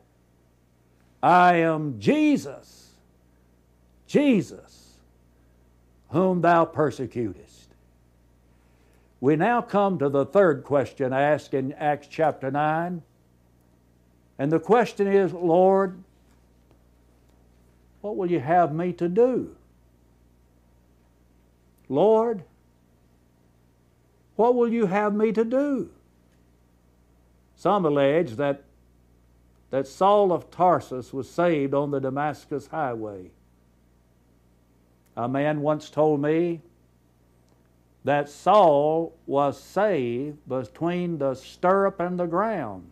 I 1.22 1.56
am 1.58 2.00
Jesus, 2.00 2.92
Jesus, 4.08 4.94
whom 6.10 6.42
thou 6.42 6.66
persecutest. 6.66 7.47
We 9.20 9.36
now 9.36 9.62
come 9.62 9.98
to 10.00 10.10
the 10.10 10.26
third 10.26 10.64
question 10.64 11.12
asked 11.12 11.54
in 11.54 11.74
Acts 11.74 12.08
chapter 12.08 12.52
9. 12.52 13.02
And 14.38 14.52
the 14.52 14.60
question 14.60 15.08
is, 15.08 15.34
Lord, 15.34 16.04
what 18.02 18.16
will 18.16 18.30
you 18.30 18.40
have 18.40 18.74
me 18.74 18.94
to 18.94 19.10
do? 19.10 19.56
Lord, 21.90 22.44
what 24.36 24.54
will 24.54 24.72
you 24.72 24.86
have 24.86 25.16
me 25.16 25.32
to 25.32 25.44
do? 25.44 25.90
Some 27.56 27.86
allege 27.86 28.36
that, 28.36 28.62
that 29.72 29.88
Saul 29.88 30.32
of 30.32 30.52
Tarsus 30.52 31.12
was 31.12 31.28
saved 31.28 31.74
on 31.74 31.90
the 31.90 32.00
Damascus 32.00 32.68
highway. 32.68 33.32
A 35.16 35.28
man 35.28 35.62
once 35.62 35.90
told 35.90 36.22
me 36.22 36.62
that 38.08 38.30
Saul 38.30 39.14
was 39.26 39.62
saved 39.62 40.38
between 40.48 41.18
the 41.18 41.36
stirrup 41.36 42.00
and 42.00 42.18
the 42.18 42.26
ground. 42.26 42.90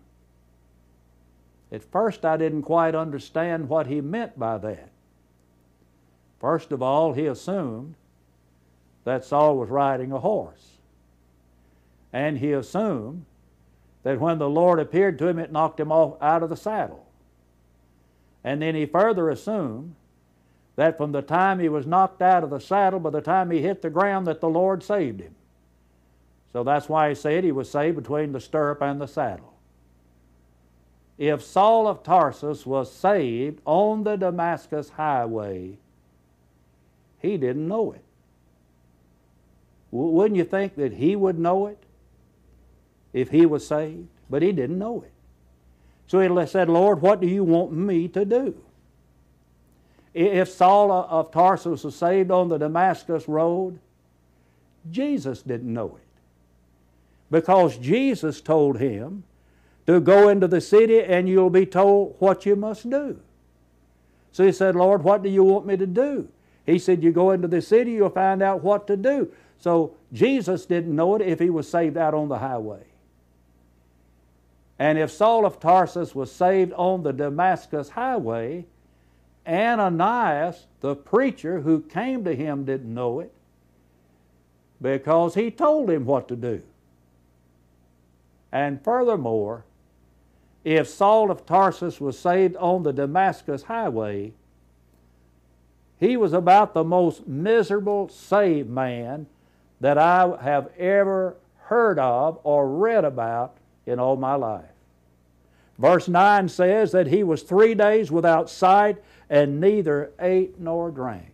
At 1.72 1.86
first, 1.86 2.25
I 2.25 2.36
didn't 2.36 2.63
quite 2.63 2.95
understand 2.95 3.69
what 3.69 3.88
he 3.88 4.01
meant 4.01 4.38
by 4.38 4.57
that. 4.57 4.89
First 6.41 6.74
of 6.74 6.81
all, 6.81 7.13
he 7.13 7.27
assumed 7.27 7.95
that 9.05 9.24
Saul 9.24 9.55
was 9.55 9.69
riding 9.69 10.12
a 10.12 10.19
horse. 10.19 10.79
And 12.12 12.38
he 12.38 12.51
assumed 12.51 13.24
that 14.03 14.19
when 14.19 14.38
the 14.38 14.50
Lord 14.50 14.81
appeared 14.81 15.17
to 15.19 15.29
him, 15.29 15.39
it 15.39 15.50
knocked 15.50 15.79
him 15.79 15.93
off 15.93 16.22
out 16.22 16.43
of 16.43 16.50
the 16.50 16.57
saddle. 16.57 17.05
And 18.43 18.62
then 18.62 18.75
he 18.75 18.86
further 18.86 19.29
assumed 19.29 19.95
that 20.75 20.98
from 20.98 21.12
the 21.12 21.22
time 21.22 21.60
he 21.60 21.70
was 21.70 21.86
knocked 21.86 22.22
out 22.22 22.44
of 22.44 22.50
the 22.50 22.60
saddle, 22.60 23.00
by 23.00 23.10
the 23.10 23.22
time 23.22 23.51
he 23.51 23.62
hit 23.62 23.82
the 23.82 23.89
ground, 23.89 24.27
that 24.27 24.41
the 24.41 24.50
Lord 24.50 24.84
saved 24.84 25.22
him. 25.22 25.36
So 26.51 26.64
that's 26.64 26.90
why 26.90 27.09
he 27.09 27.16
said 27.16 27.44
he 27.44 27.51
was 27.51 27.70
saved 27.70 27.96
between 27.96 28.31
the 28.31 28.40
stirrup 28.40 28.81
and 28.81 29.00
the 29.00 29.07
saddle. 29.07 29.53
If 31.18 31.42
Saul 31.42 31.88
of 31.88 32.03
Tarsus 32.03 32.66
was 32.66 32.92
saved 32.92 33.61
on 33.66 34.03
the 34.03 34.18
Damascus 34.18 34.90
highway, 34.90 35.77
he 37.20 37.38
didn't 37.38 37.68
know 37.68 37.94
it. 37.94 38.03
Wouldn't 39.92 40.38
you 40.38 40.44
think 40.44 40.75
that 40.75 40.94
he 40.94 41.16
would 41.16 41.40
know 41.40 41.68
it 41.68 41.81
if 43.14 43.29
he 43.29 43.46
was 43.46 43.66
saved? 43.66 44.09
But 44.29 44.42
he 44.42 44.51
didn't 44.51 44.77
know 44.77 45.03
it. 45.03 45.11
So 46.07 46.20
he 46.20 46.48
said, 46.48 46.70
Lord, 46.70 47.01
what 47.01 47.22
do 47.22 47.27
you 47.27 47.44
want 47.44 47.72
me 47.72 48.07
to 48.09 48.25
do? 48.25 48.61
If 50.16 50.48
Saul 50.48 50.94
of 50.94 51.30
Tarsus 51.30 51.84
was 51.84 51.94
saved 51.94 52.32
on 52.32 52.48
the 52.48 52.58
Damascus 52.58 53.28
road, 53.28 53.80
Jesus 54.90 55.42
didn't 55.42 55.72
know 55.72 55.98
it. 55.98 56.08
Because 57.30 57.78
Jesus 57.78 58.40
told 58.40 58.80
him 58.80 59.25
to 59.88 60.00
go 60.00 60.30
into 60.30 60.48
the 60.48 60.62
city 60.62 61.04
and 61.04 61.28
you'll 61.28 61.50
be 61.50 61.66
told 61.66 62.16
what 62.20 62.46
you 62.46 62.56
must 62.56 62.90
do. 62.90 63.20
So 64.32 64.46
he 64.46 64.54
said, 64.54 64.74
Lord, 64.74 65.04
what 65.04 65.22
do 65.22 65.28
you 65.28 65.44
want 65.44 65.66
me 65.66 65.75
to 65.75 65.86
do? 65.86 66.30
He 66.66 66.80
said, 66.80 67.04
You 67.04 67.12
go 67.12 67.32
into 67.32 67.50
the 67.50 67.62
city, 67.62 67.92
you'll 67.92 68.10
find 68.10 68.42
out 68.42 68.64
what 68.64 68.88
to 68.88 68.96
do. 68.96 69.30
So 69.60 69.96
Jesus 70.14 70.66
didn't 70.66 70.96
know 70.96 71.16
it 71.16 71.24
if 71.24 71.40
he 71.40 71.50
was 71.50 71.70
saved 71.70 71.98
out 71.98 72.14
on 72.14 72.30
the 72.30 72.40
highway. 72.40 72.84
And 74.80 74.98
if 74.98 75.12
Saul 75.12 75.46
of 75.46 75.60
Tarsus 75.60 76.16
was 76.16 76.32
saved 76.32 76.72
on 76.74 77.04
the 77.04 77.12
Damascus 77.12 77.90
highway, 77.90 78.66
Ananias, 79.48 80.66
the 80.81 80.96
preacher 80.96 81.62
who 81.62 81.81
came 81.81 82.24
to 82.24 82.36
him, 82.36 82.66
didn't 82.66 82.94
know 82.94 83.20
it 83.20 83.31
because 84.81 85.36
he 85.36 85.51
told 85.51 85.90
him 85.90 86.05
what 86.05 86.27
to 86.27 86.36
do. 86.36 86.62
And 88.51 88.84
furthermore, 88.84 89.64
if 90.64 90.88
Saul 90.88 91.29
of 91.29 91.46
Tarsus 91.46 92.01
was 92.01 92.18
saved 92.18 92.55
on 92.58 92.84
the 92.84 92.94
Damascus 92.94 93.64
highway, 93.64 94.34
he 96.00 96.18
was 96.18 96.34
about 96.34 96.74
the 96.74 96.84
most 96.84 97.27
miserable 97.27 98.10
saved 98.10 98.70
man 98.70 99.27
that 99.79 99.98
I 99.98 100.38
have 100.42 100.70
ever 100.77 101.36
heard 101.66 102.00
of 102.00 102.40
or 102.44 102.68
read 102.68 103.05
about 103.05 103.58
in 103.86 104.00
all 104.00 104.16
my 104.16 104.36
life. 104.36 104.66
Verse 105.77 106.08
9 106.08 106.48
says 106.48 106.92
that 106.94 107.08
he 107.08 107.24
was 107.24 107.44
three 107.44 107.75
days 107.75 108.12
without 108.12 108.50
sight 108.50 108.98
and 109.29 109.59
neither 109.59 110.11
ate 110.20 110.59
nor 110.59 110.92
drank. 110.92 111.31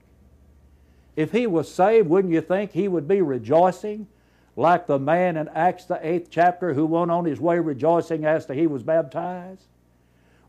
If 1.16 1.32
he 1.32 1.48
was 1.48 1.74
saved, 1.74 2.08
wouldn't 2.08 2.34
you 2.34 2.42
think 2.42 2.72
he 2.72 2.88
would 2.88 3.08
be 3.08 3.22
rejoicing 3.22 4.08
like 4.56 4.88
the 4.88 5.00
man 5.00 5.38
in 5.38 5.48
Acts, 5.50 5.86
the 5.86 6.06
eighth 6.06 6.30
chapter, 6.30 6.74
who 6.74 6.86
went 6.86 7.12
on 7.12 7.26
his 7.26 7.40
way 7.40 7.60
rejoicing 7.60 8.26
as 8.26 8.46
to 8.46 8.54
he 8.54 8.68
was 8.68 8.84
baptized? 8.84 9.66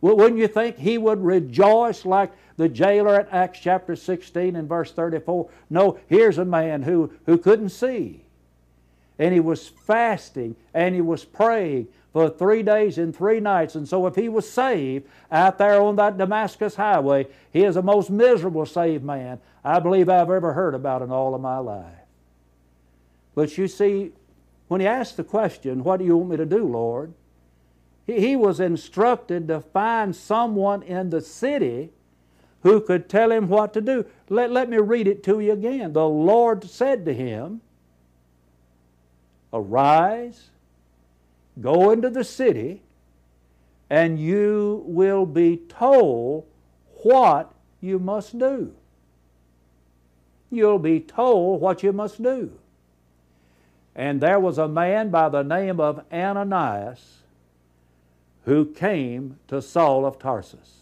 Well, 0.00 0.16
wouldn't 0.16 0.40
you 0.40 0.48
think 0.48 0.78
he 0.78 0.98
would 0.98 1.22
rejoice 1.22 2.04
like 2.04 2.32
the 2.56 2.68
jailer 2.68 3.14
at 3.14 3.32
Acts 3.32 3.60
chapter 3.60 3.94
16 3.94 4.56
and 4.56 4.68
verse 4.68 4.92
34? 4.92 5.48
No, 5.70 5.98
here's 6.08 6.38
a 6.38 6.44
man 6.44 6.82
who, 6.82 7.12
who 7.26 7.38
couldn't 7.38 7.68
see. 7.68 8.24
And 9.18 9.32
he 9.32 9.40
was 9.40 9.68
fasting 9.68 10.56
and 10.74 10.94
he 10.94 11.00
was 11.00 11.24
praying 11.24 11.86
for 12.12 12.28
three 12.28 12.62
days 12.62 12.98
and 12.98 13.16
three 13.16 13.40
nights. 13.40 13.74
And 13.74 13.88
so, 13.88 14.06
if 14.06 14.14
he 14.14 14.28
was 14.28 14.48
saved 14.48 15.08
out 15.30 15.58
there 15.58 15.80
on 15.80 15.96
that 15.96 16.18
Damascus 16.18 16.76
highway, 16.76 17.26
he 17.52 17.64
is 17.64 17.74
the 17.76 17.82
most 17.82 18.10
miserable 18.10 18.66
saved 18.66 19.04
man 19.04 19.40
I 19.64 19.78
believe 19.78 20.08
I've 20.08 20.30
ever 20.30 20.52
heard 20.52 20.74
about 20.74 21.02
in 21.02 21.10
all 21.10 21.34
of 21.34 21.40
my 21.40 21.58
life. 21.58 21.86
But 23.34 23.56
you 23.56 23.68
see, 23.68 24.12
when 24.68 24.80
he 24.80 24.86
asked 24.86 25.16
the 25.16 25.24
question, 25.24 25.84
What 25.84 25.98
do 25.98 26.04
you 26.04 26.16
want 26.16 26.30
me 26.30 26.36
to 26.36 26.46
do, 26.46 26.66
Lord? 26.66 27.14
He 28.06 28.36
was 28.36 28.60
instructed 28.60 29.48
to 29.48 29.60
find 29.60 30.14
someone 30.14 30.82
in 30.82 31.10
the 31.10 31.20
city 31.20 31.90
who 32.62 32.80
could 32.80 33.08
tell 33.08 33.30
him 33.30 33.48
what 33.48 33.72
to 33.74 33.80
do. 33.80 34.04
Let, 34.28 34.50
let 34.50 34.68
me 34.68 34.78
read 34.78 35.06
it 35.06 35.22
to 35.24 35.40
you 35.40 35.52
again. 35.52 35.92
The 35.92 36.06
Lord 36.06 36.64
said 36.64 37.04
to 37.04 37.14
him, 37.14 37.60
Arise, 39.52 40.50
go 41.60 41.90
into 41.90 42.10
the 42.10 42.24
city, 42.24 42.82
and 43.90 44.18
you 44.18 44.82
will 44.86 45.26
be 45.26 45.56
told 45.56 46.46
what 47.02 47.52
you 47.80 47.98
must 47.98 48.38
do. 48.38 48.72
You'll 50.50 50.78
be 50.78 51.00
told 51.00 51.60
what 51.60 51.82
you 51.82 51.92
must 51.92 52.22
do. 52.22 52.52
And 53.94 54.20
there 54.20 54.40
was 54.40 54.58
a 54.58 54.68
man 54.68 55.10
by 55.10 55.28
the 55.28 55.42
name 55.42 55.80
of 55.80 56.04
Ananias 56.10 57.18
who 58.44 58.66
came 58.66 59.38
to 59.48 59.60
Saul 59.60 60.06
of 60.06 60.18
Tarsus. 60.18 60.80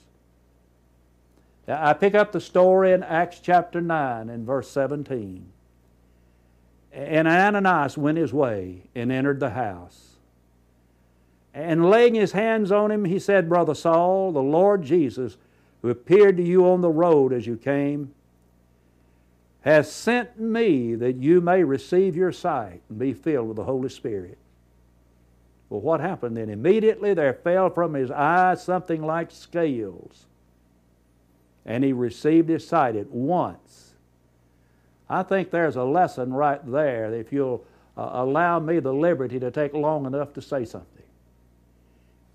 Now, 1.66 1.86
I 1.86 1.92
pick 1.92 2.14
up 2.14 2.32
the 2.32 2.40
story 2.40 2.92
in 2.92 3.02
Acts 3.02 3.40
chapter 3.40 3.80
9 3.80 4.28
and 4.28 4.46
verse 4.46 4.70
17. 4.70 5.46
And 6.92 7.28
Ananias 7.28 7.96
went 7.96 8.18
his 8.18 8.32
way 8.32 8.82
and 8.94 9.12
entered 9.12 9.40
the 9.40 9.50
house. 9.50 10.09
And 11.52 11.90
laying 11.90 12.14
his 12.14 12.32
hands 12.32 12.70
on 12.70 12.90
him, 12.90 13.04
he 13.04 13.18
said, 13.18 13.48
Brother 13.48 13.74
Saul, 13.74 14.32
the 14.32 14.42
Lord 14.42 14.82
Jesus, 14.82 15.36
who 15.82 15.88
appeared 15.88 16.36
to 16.36 16.42
you 16.42 16.66
on 16.68 16.80
the 16.80 16.90
road 16.90 17.32
as 17.32 17.46
you 17.46 17.56
came, 17.56 18.14
has 19.62 19.90
sent 19.90 20.38
me 20.38 20.94
that 20.94 21.16
you 21.16 21.40
may 21.40 21.62
receive 21.64 22.16
your 22.16 22.32
sight 22.32 22.80
and 22.88 22.98
be 22.98 23.12
filled 23.12 23.48
with 23.48 23.56
the 23.56 23.64
Holy 23.64 23.88
Spirit. 23.88 24.38
Well, 25.68 25.80
what 25.80 26.00
happened 26.00 26.36
then? 26.36 26.48
Immediately 26.48 27.14
there 27.14 27.34
fell 27.34 27.70
from 27.70 27.94
his 27.94 28.10
eyes 28.10 28.62
something 28.62 29.02
like 29.02 29.30
scales, 29.30 30.26
and 31.66 31.84
he 31.84 31.92
received 31.92 32.48
his 32.48 32.66
sight 32.66 32.96
at 32.96 33.10
once. 33.10 33.94
I 35.08 35.22
think 35.22 35.50
there's 35.50 35.76
a 35.76 35.84
lesson 35.84 36.32
right 36.32 36.60
there 36.70 37.12
if 37.12 37.32
you'll 37.32 37.64
uh, 37.96 38.10
allow 38.12 38.60
me 38.60 38.80
the 38.80 38.94
liberty 38.94 39.38
to 39.40 39.50
take 39.50 39.74
long 39.74 40.06
enough 40.06 40.32
to 40.34 40.42
say 40.42 40.64
something. 40.64 40.99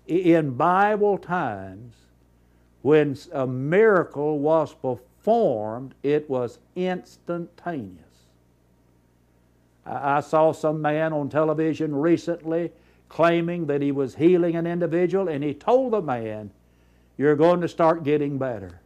In 0.06 0.52
Bible 0.52 1.18
times, 1.18 1.94
when 2.82 3.16
a 3.32 3.46
miracle 3.46 4.38
was 4.38 4.72
performed, 4.72 5.94
it 6.02 6.30
was 6.30 6.58
instantaneous. 6.76 8.02
I 9.84 10.20
saw 10.20 10.52
some 10.52 10.82
man 10.82 11.12
on 11.12 11.28
television 11.28 11.94
recently 11.94 12.72
claiming 13.08 13.66
that 13.66 13.82
he 13.82 13.92
was 13.92 14.16
healing 14.16 14.56
an 14.56 14.66
individual, 14.66 15.28
and 15.28 15.42
he 15.42 15.54
told 15.54 15.92
the 15.92 16.02
man, 16.02 16.50
You're 17.16 17.36
going 17.36 17.60
to 17.60 17.68
start 17.68 18.04
getting 18.04 18.38
better. 18.38 18.80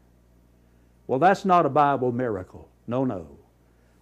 Well, 1.06 1.18
that's 1.18 1.44
not 1.44 1.66
a 1.66 1.70
Bible 1.70 2.12
miracle. 2.12 2.68
No, 2.86 3.04
no. 3.04 3.26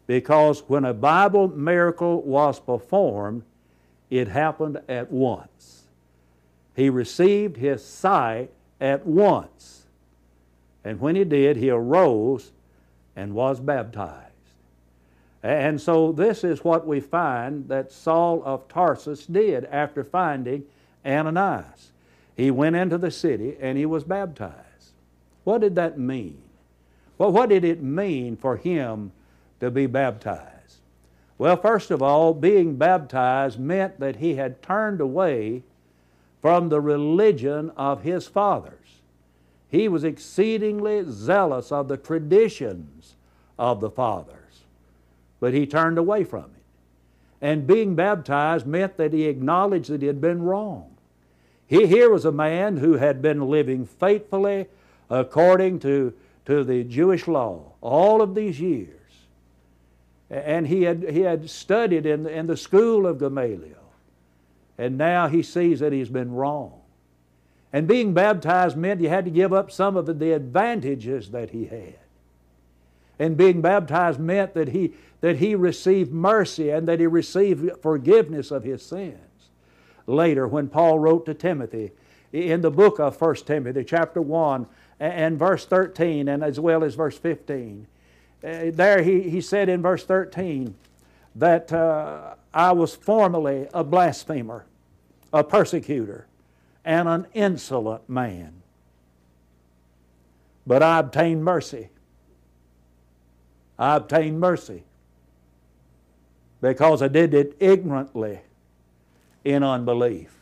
Because 0.06 0.60
when 0.68 0.84
a 0.84 0.94
Bible 0.94 1.48
miracle 1.48 2.22
was 2.22 2.60
performed, 2.60 3.42
it 4.10 4.28
happened 4.28 4.80
at 4.88 5.10
once. 5.10 5.84
He 6.78 6.90
received 6.90 7.56
his 7.56 7.84
sight 7.84 8.52
at 8.80 9.04
once. 9.04 9.82
And 10.84 11.00
when 11.00 11.16
he 11.16 11.24
did, 11.24 11.56
he 11.56 11.70
arose 11.70 12.52
and 13.16 13.34
was 13.34 13.58
baptized. 13.58 14.30
And 15.42 15.80
so 15.80 16.12
this 16.12 16.44
is 16.44 16.62
what 16.62 16.86
we 16.86 17.00
find 17.00 17.66
that 17.68 17.90
Saul 17.90 18.44
of 18.44 18.68
Tarsus 18.68 19.26
did 19.26 19.64
after 19.64 20.04
finding 20.04 20.66
Ananias. 21.04 21.90
He 22.36 22.52
went 22.52 22.76
into 22.76 22.96
the 22.96 23.10
city 23.10 23.56
and 23.60 23.76
he 23.76 23.84
was 23.84 24.04
baptized. 24.04 24.92
What 25.42 25.62
did 25.62 25.74
that 25.74 25.98
mean? 25.98 26.40
Well, 27.18 27.32
what 27.32 27.48
did 27.48 27.64
it 27.64 27.82
mean 27.82 28.36
for 28.36 28.56
him 28.56 29.10
to 29.58 29.72
be 29.72 29.86
baptized? 29.86 30.76
Well, 31.38 31.56
first 31.56 31.90
of 31.90 32.02
all, 32.02 32.34
being 32.34 32.76
baptized 32.76 33.58
meant 33.58 33.98
that 33.98 34.14
he 34.14 34.36
had 34.36 34.62
turned 34.62 35.00
away 35.00 35.64
from 36.40 36.68
the 36.68 36.80
religion 36.80 37.70
of 37.76 38.02
his 38.02 38.26
fathers. 38.26 38.74
He 39.70 39.88
was 39.88 40.04
exceedingly 40.04 41.04
zealous 41.08 41.70
of 41.72 41.88
the 41.88 41.96
traditions 41.96 43.14
of 43.58 43.80
the 43.80 43.90
fathers 43.90 44.38
but 45.40 45.54
he 45.54 45.66
turned 45.66 45.98
away 45.98 46.24
from 46.24 46.44
it. 46.44 46.50
And 47.40 47.66
being 47.66 47.94
baptized 47.94 48.66
meant 48.66 48.96
that 48.96 49.12
he 49.12 49.26
acknowledged 49.26 49.90
that 49.90 50.00
he 50.00 50.08
had 50.08 50.20
been 50.20 50.42
wrong. 50.42 50.96
He, 51.66 51.86
here 51.86 52.10
was 52.10 52.24
a 52.24 52.32
man 52.32 52.78
who 52.78 52.94
had 52.94 53.22
been 53.22 53.48
living 53.48 53.86
faithfully 53.86 54.66
according 55.08 55.80
to, 55.80 56.12
to 56.46 56.64
the 56.64 56.82
Jewish 56.84 57.28
law 57.28 57.72
all 57.80 58.20
of 58.20 58.34
these 58.34 58.60
years. 58.60 58.94
And 60.30 60.66
he 60.66 60.82
had, 60.82 61.08
he 61.10 61.20
had 61.20 61.48
studied 61.48 62.04
in, 62.06 62.26
in 62.26 62.46
the 62.46 62.56
school 62.56 63.06
of 63.06 63.18
Gamaliel. 63.18 63.77
And 64.78 64.96
now 64.96 65.26
he 65.28 65.42
sees 65.42 65.80
that 65.80 65.92
he's 65.92 66.08
been 66.08 66.32
wrong. 66.32 66.80
And 67.72 67.86
being 67.86 68.14
baptized 68.14 68.76
meant 68.76 69.00
you 69.00 69.08
had 69.08 69.24
to 69.24 69.30
give 69.30 69.52
up 69.52 69.70
some 69.70 69.96
of 69.96 70.18
the 70.18 70.32
advantages 70.32 71.30
that 71.30 71.50
he 71.50 71.66
had. 71.66 71.98
And 73.18 73.36
being 73.36 73.60
baptized 73.60 74.20
meant 74.20 74.54
that 74.54 74.68
he, 74.68 74.94
that 75.20 75.36
he 75.36 75.54
received 75.54 76.12
mercy 76.12 76.70
and 76.70 76.86
that 76.86 77.00
he 77.00 77.06
received 77.06 77.82
forgiveness 77.82 78.50
of 78.50 78.62
his 78.62 78.82
sins. 78.82 79.18
Later, 80.06 80.46
when 80.46 80.68
Paul 80.68 80.98
wrote 80.98 81.26
to 81.26 81.34
Timothy, 81.34 81.90
in 82.32 82.60
the 82.60 82.70
book 82.70 83.00
of 83.00 83.20
1 83.20 83.34
Timothy, 83.36 83.84
chapter 83.84 84.22
1, 84.22 84.66
and 85.00 85.38
verse 85.38 85.64
13, 85.64 86.28
and 86.28 86.42
as 86.42 86.60
well 86.60 86.84
as 86.84 86.94
verse 86.94 87.18
15, 87.18 87.86
uh, 88.44 88.70
there 88.72 89.02
he, 89.02 89.22
he 89.28 89.40
said 89.40 89.68
in 89.68 89.82
verse 89.82 90.04
13 90.04 90.74
that 91.34 91.72
uh, 91.72 92.34
I 92.54 92.72
was 92.72 92.94
formerly 92.94 93.68
a 93.74 93.82
blasphemer, 93.82 94.64
a 95.32 95.44
persecutor, 95.44 96.26
and 96.84 97.08
an 97.08 97.26
insolent 97.34 98.08
man. 98.08 98.62
But 100.66 100.82
I 100.82 100.98
obtained 100.98 101.44
mercy. 101.44 101.90
I 103.78 103.96
obtained 103.96 104.40
mercy 104.40 104.84
because 106.60 107.02
I 107.02 107.08
did 107.08 107.34
it 107.34 107.56
ignorantly 107.60 108.40
in 109.44 109.62
unbelief. 109.62 110.34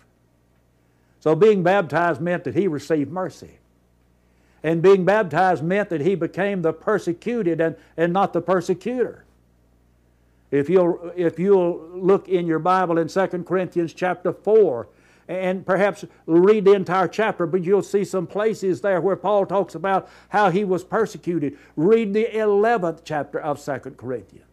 So 1.21 1.35
being 1.35 1.63
baptized 1.63 2.21
meant 2.21 2.45
that 2.45 2.55
he 2.55 2.67
received 2.69 3.11
mercy. 3.11 3.59
And 4.63 4.81
being 4.81 5.05
baptized 5.05 5.63
meant 5.63 5.91
that 5.91 6.01
he 6.01 6.15
became 6.15 6.63
the 6.63 6.73
persecuted 6.73 7.61
and, 7.61 7.77
and 7.97 8.13
not 8.13 8.33
the 8.33 8.41
persecutor. 8.41 9.26
If 10.51 10.69
you'll, 10.71 11.13
if 11.17 11.39
you'll 11.39 11.89
look 11.93 12.29
in 12.29 12.47
your 12.47 12.59
Bible 12.59 12.99
in 12.99 13.09
2 13.09 13.27
Corinthians 13.45 13.93
chapter 13.93 14.33
4, 14.33 14.89
and 15.29 15.67
perhaps 15.67 16.05
read 16.27 16.65
the 16.65 16.73
entire 16.73 17.09
chapter, 17.09 17.47
but 17.47 17.65
you'll 17.65 17.83
see 17.83 18.05
some 18.05 18.27
places 18.27 18.81
there 18.81 19.01
where 19.01 19.17
Paul 19.17 19.45
talks 19.45 19.75
about 19.75 20.09
how 20.29 20.51
he 20.51 20.65
was 20.65 20.85
persecuted. 20.85 21.59
Read 21.75 22.15
the 22.15 22.27
11th 22.27 23.01
chapter 23.05 23.41
of 23.41 23.63
2 23.63 23.79
Corinthians. 23.97 24.45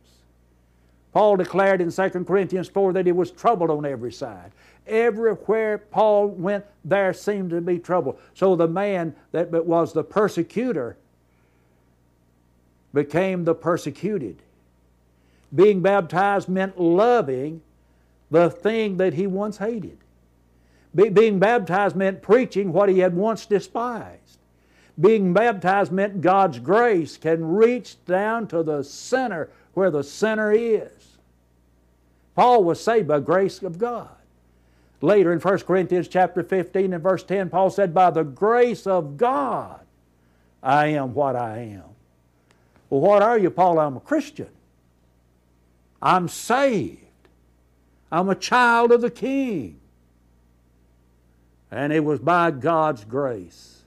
Paul 1.12 1.38
declared 1.38 1.80
in 1.80 1.92
2 1.92 2.10
Corinthians 2.26 2.68
4 2.70 2.94
that 2.94 3.06
he 3.06 3.12
was 3.12 3.30
troubled 3.30 3.70
on 3.70 3.86
every 3.86 4.12
side. 4.12 4.52
Everywhere 4.88 5.78
Paul 5.78 6.30
went, 6.30 6.66
there 6.84 7.14
seemed 7.14 7.52
to 7.52 7.62
be 7.62 7.78
trouble. 7.78 8.18
So 8.34 8.56
the 8.56 8.68
man 8.68 9.16
that 9.32 9.52
was 9.52 9.94
the 9.94 10.04
persecutor 10.04 10.98
became 12.94 13.44
the 13.46 13.54
persecuted. 13.54 14.42
Being 15.54 15.82
baptized 15.82 16.50
meant 16.50 16.80
loving 16.80 17.62
the 18.32 18.50
thing 18.50 18.98
that 18.98 19.14
he 19.14 19.28
once 19.28 19.58
hated. 19.58 19.98
Be, 20.96 21.10
being 21.10 21.40
baptized 21.40 21.96
meant 21.96 22.22
preaching 22.22 22.72
what 22.74 22.90
he 22.90 23.00
had 23.00 23.16
once 23.16 23.46
despised. 23.46 24.40
Being 25.00 25.34
baptized 25.34 25.92
meant 25.92 26.22
God's 26.22 26.60
grace 26.60 27.18
can 27.18 27.44
reach 27.56 28.04
down 28.06 28.48
to 28.48 28.62
the 28.62 28.84
center 28.84 29.50
where 29.74 29.90
the 29.90 30.04
sinner 30.04 30.52
is. 30.52 31.18
Paul 32.36 32.64
was 32.64 32.84
saved 32.84 33.08
by 33.08 33.20
grace 33.20 33.62
of 33.62 33.78
God. 33.78 34.10
Later 35.02 35.34
in 35.34 35.40
1 35.40 35.60
Corinthians 35.60 36.08
chapter 36.08 36.44
15 36.44 36.94
and 36.94 37.04
verse 37.04 37.24
10, 37.24 37.50
Paul 37.50 37.70
said, 37.70 37.94
By 37.94 38.10
the 38.10 38.24
grace 38.24 38.88
of 38.88 39.18
God, 39.18 39.82
I 40.62 40.88
am 40.88 41.14
what 41.14 41.36
I 41.36 41.60
am. 41.60 41.84
Well, 42.90 43.02
what 43.02 43.22
are 43.22 43.38
you, 43.38 43.50
Paul? 43.50 43.80
I'm 43.80 43.98
a 43.98 44.00
Christian. 44.00 44.48
I'm 46.04 46.28
saved. 46.28 47.00
I'm 48.12 48.28
a 48.28 48.36
child 48.36 48.92
of 48.92 49.00
the 49.00 49.10
King. 49.10 49.80
And 51.72 51.94
it 51.94 52.04
was 52.04 52.20
by 52.20 52.52
God's 52.52 53.06
grace. 53.06 53.84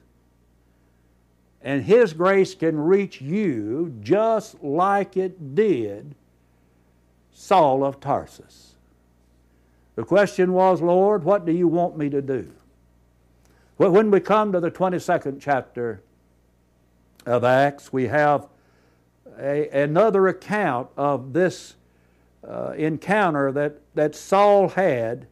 And 1.61 1.83
His 1.83 2.13
grace 2.13 2.55
can 2.55 2.77
reach 2.77 3.21
you 3.21 3.95
just 4.01 4.61
like 4.63 5.15
it 5.15 5.53
did 5.55 6.15
Saul 7.31 7.85
of 7.85 7.99
Tarsus. 7.99 8.73
The 9.95 10.03
question 10.03 10.53
was, 10.53 10.81
Lord, 10.81 11.23
what 11.23 11.45
do 11.45 11.51
you 11.51 11.67
want 11.67 11.97
me 11.97 12.09
to 12.09 12.21
do? 12.21 12.51
Well, 13.77 13.91
when 13.91 14.09
we 14.09 14.19
come 14.21 14.51
to 14.53 14.59
the 14.59 14.71
22nd 14.71 15.39
chapter 15.39 16.01
of 17.27 17.43
Acts, 17.43 17.93
we 17.93 18.07
have 18.07 18.47
a, 19.39 19.69
another 19.69 20.27
account 20.27 20.89
of 20.97 21.33
this 21.33 21.75
uh, 22.47 22.71
encounter 22.77 23.51
that, 23.51 23.81
that 23.95 24.15
Saul 24.15 24.69
had 24.69 25.27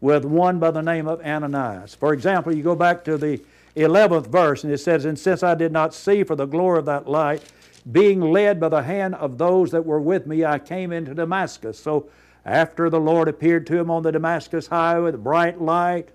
with 0.00 0.24
one 0.24 0.58
by 0.58 0.70
the 0.70 0.82
name 0.82 1.08
of 1.08 1.20
Ananias. 1.20 1.94
For 1.94 2.12
example, 2.12 2.54
you 2.54 2.62
go 2.62 2.76
back 2.76 3.04
to 3.04 3.16
the 3.16 3.42
11th 3.76 4.26
verse, 4.28 4.64
and 4.64 4.72
it 4.72 4.78
says, 4.78 5.04
And 5.04 5.18
since 5.18 5.42
I 5.42 5.54
did 5.54 5.72
not 5.72 5.94
see 5.94 6.22
for 6.24 6.36
the 6.36 6.46
glory 6.46 6.78
of 6.78 6.84
that 6.86 7.08
light, 7.08 7.42
being 7.90 8.20
led 8.20 8.60
by 8.60 8.68
the 8.68 8.82
hand 8.82 9.14
of 9.16 9.38
those 9.38 9.70
that 9.70 9.84
were 9.84 10.00
with 10.00 10.26
me, 10.26 10.44
I 10.44 10.58
came 10.58 10.92
into 10.92 11.14
Damascus. 11.14 11.78
So 11.78 12.08
after 12.44 12.90
the 12.90 13.00
Lord 13.00 13.28
appeared 13.28 13.66
to 13.68 13.78
him 13.78 13.90
on 13.90 14.02
the 14.02 14.12
Damascus 14.12 14.66
highway 14.66 15.04
with 15.04 15.14
a 15.14 15.18
bright 15.18 15.60
light, 15.60 16.10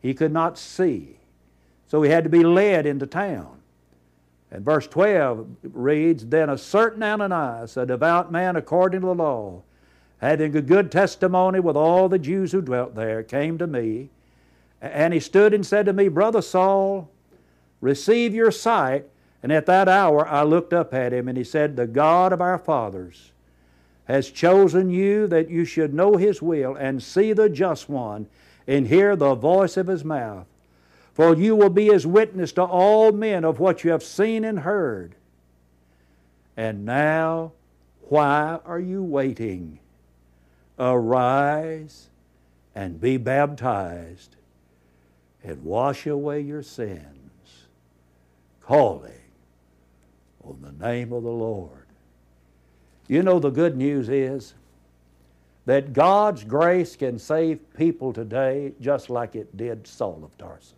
he 0.00 0.14
could 0.14 0.32
not 0.32 0.58
see. 0.58 1.18
So 1.86 2.02
he 2.02 2.10
had 2.10 2.24
to 2.24 2.30
be 2.30 2.44
led 2.44 2.86
into 2.86 3.06
town. 3.06 3.58
And 4.50 4.64
verse 4.64 4.86
12 4.86 5.46
reads 5.62 6.26
Then 6.26 6.50
a 6.50 6.58
certain 6.58 7.02
Ananias, 7.02 7.76
a 7.76 7.84
devout 7.84 8.32
man 8.32 8.56
according 8.56 9.00
to 9.02 9.06
the 9.08 9.14
law, 9.14 9.62
having 10.20 10.56
a 10.56 10.62
good 10.62 10.90
testimony 10.90 11.60
with 11.60 11.76
all 11.76 12.08
the 12.08 12.18
Jews 12.18 12.52
who 12.52 12.60
dwelt 12.60 12.94
there, 12.94 13.22
came 13.22 13.58
to 13.58 13.66
me. 13.66 14.10
And 14.80 15.12
he 15.12 15.20
stood 15.20 15.54
and 15.54 15.66
said 15.66 15.86
to 15.86 15.92
me, 15.92 16.08
Brother 16.08 16.42
Saul, 16.42 17.10
receive 17.80 18.34
your 18.34 18.50
sight. 18.50 19.06
And 19.42 19.52
at 19.52 19.66
that 19.66 19.88
hour 19.88 20.26
I 20.26 20.42
looked 20.42 20.72
up 20.72 20.92
at 20.92 21.12
him, 21.12 21.28
and 21.28 21.38
he 21.38 21.44
said, 21.44 21.76
The 21.76 21.86
God 21.86 22.32
of 22.32 22.40
our 22.40 22.58
fathers 22.58 23.32
has 24.06 24.30
chosen 24.30 24.90
you 24.90 25.26
that 25.28 25.50
you 25.50 25.64
should 25.64 25.94
know 25.94 26.16
his 26.16 26.40
will 26.40 26.74
and 26.74 27.02
see 27.02 27.32
the 27.32 27.48
just 27.48 27.88
one 27.88 28.26
and 28.66 28.88
hear 28.88 29.14
the 29.14 29.34
voice 29.34 29.76
of 29.76 29.86
his 29.86 30.04
mouth. 30.04 30.46
For 31.12 31.34
you 31.34 31.54
will 31.56 31.70
be 31.70 31.86
his 31.86 32.06
witness 32.06 32.52
to 32.52 32.62
all 32.62 33.12
men 33.12 33.44
of 33.44 33.58
what 33.58 33.84
you 33.84 33.90
have 33.90 34.02
seen 34.02 34.44
and 34.44 34.60
heard. 34.60 35.14
And 36.56 36.84
now, 36.84 37.52
why 38.08 38.60
are 38.64 38.80
you 38.80 39.02
waiting? 39.02 39.78
Arise 40.78 42.08
and 42.74 43.00
be 43.00 43.16
baptized 43.16 44.36
and 45.42 45.64
wash 45.64 46.06
away 46.06 46.40
your 46.40 46.62
sins, 46.62 47.66
calling 48.60 49.12
on 50.44 50.58
the 50.62 50.86
name 50.86 51.12
of 51.12 51.22
the 51.22 51.28
Lord. 51.28 51.86
You 53.08 53.22
know, 53.22 53.38
the 53.38 53.50
good 53.50 53.76
news 53.76 54.08
is 54.08 54.54
that 55.66 55.92
God's 55.92 56.44
grace 56.44 56.96
can 56.96 57.18
save 57.18 57.58
people 57.74 58.12
today 58.12 58.72
just 58.80 59.10
like 59.10 59.34
it 59.34 59.56
did 59.56 59.86
Saul 59.86 60.22
of 60.24 60.36
Tarsus. 60.38 60.72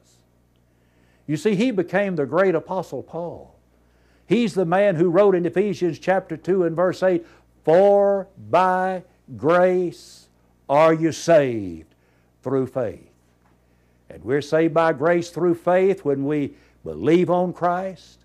You 1.26 1.36
see, 1.36 1.54
he 1.54 1.70
became 1.70 2.16
the 2.16 2.26
great 2.26 2.54
apostle 2.54 3.02
Paul. 3.02 3.54
He's 4.26 4.54
the 4.54 4.64
man 4.64 4.96
who 4.96 5.10
wrote 5.10 5.34
in 5.34 5.46
Ephesians 5.46 5.98
chapter 5.98 6.36
2 6.36 6.64
and 6.64 6.74
verse 6.74 7.02
8, 7.02 7.24
For 7.64 8.26
by 8.48 9.04
grace 9.36 10.28
are 10.68 10.94
you 10.94 11.12
saved 11.12 11.94
through 12.42 12.66
faith. 12.66 13.10
And 14.08 14.24
we're 14.24 14.42
saved 14.42 14.74
by 14.74 14.92
grace 14.92 15.30
through 15.30 15.54
faith 15.54 16.04
when 16.04 16.24
we 16.24 16.54
believe 16.84 17.30
on 17.30 17.52
Christ. 17.52 18.18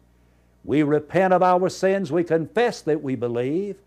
We 0.63 0.81
repent 0.83 1.33
of 1.33 1.43
our 1.43 1.69
sins. 1.69 2.11
We 2.11 2.23
confess 2.23 2.81
that 2.81 3.03
we 3.03 3.15
believe. 3.15 3.77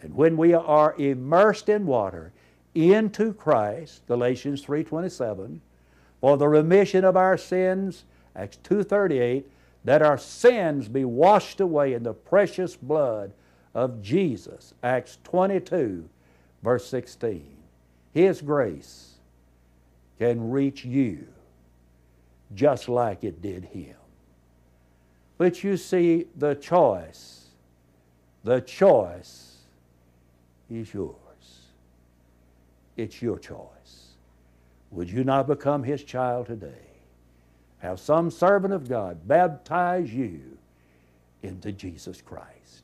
And 0.00 0.14
when 0.14 0.36
we 0.36 0.54
are 0.54 0.94
immersed 0.96 1.68
in 1.68 1.86
water 1.86 2.32
into 2.74 3.32
Christ, 3.34 4.06
Galatians 4.06 4.64
3.27, 4.64 5.58
for 6.20 6.36
the 6.36 6.48
remission 6.48 7.04
of 7.04 7.16
our 7.16 7.36
sins, 7.36 8.04
Acts 8.34 8.58
2.38, 8.64 9.44
that 9.84 10.02
our 10.02 10.18
sins 10.18 10.88
be 10.88 11.04
washed 11.04 11.60
away 11.60 11.94
in 11.94 12.02
the 12.02 12.14
precious 12.14 12.76
blood 12.76 13.32
of 13.74 14.02
Jesus, 14.02 14.74
Acts 14.82 15.18
22, 15.24 16.08
verse 16.62 16.86
16. 16.86 17.56
His 18.12 18.40
grace 18.40 19.14
can 20.18 20.50
reach 20.50 20.84
you 20.84 21.26
just 22.54 22.88
like 22.88 23.24
it 23.24 23.42
did 23.42 23.64
him. 23.64 23.96
But 25.36 25.62
you 25.62 25.76
see, 25.76 26.26
the 26.36 26.54
choice, 26.54 27.46
the 28.42 28.60
choice 28.60 29.58
is 30.68 30.92
yours. 30.92 31.14
It's 32.96 33.22
your 33.22 33.38
choice. 33.38 34.08
Would 34.90 35.10
you 35.10 35.22
not 35.22 35.46
become 35.46 35.84
his 35.84 36.02
child 36.02 36.46
today? 36.46 36.88
Have 37.78 38.00
some 38.00 38.30
servant 38.30 38.74
of 38.74 38.88
God 38.88 39.28
baptize 39.28 40.12
you 40.12 40.58
into 41.42 41.70
Jesus 41.70 42.20
Christ. 42.20 42.82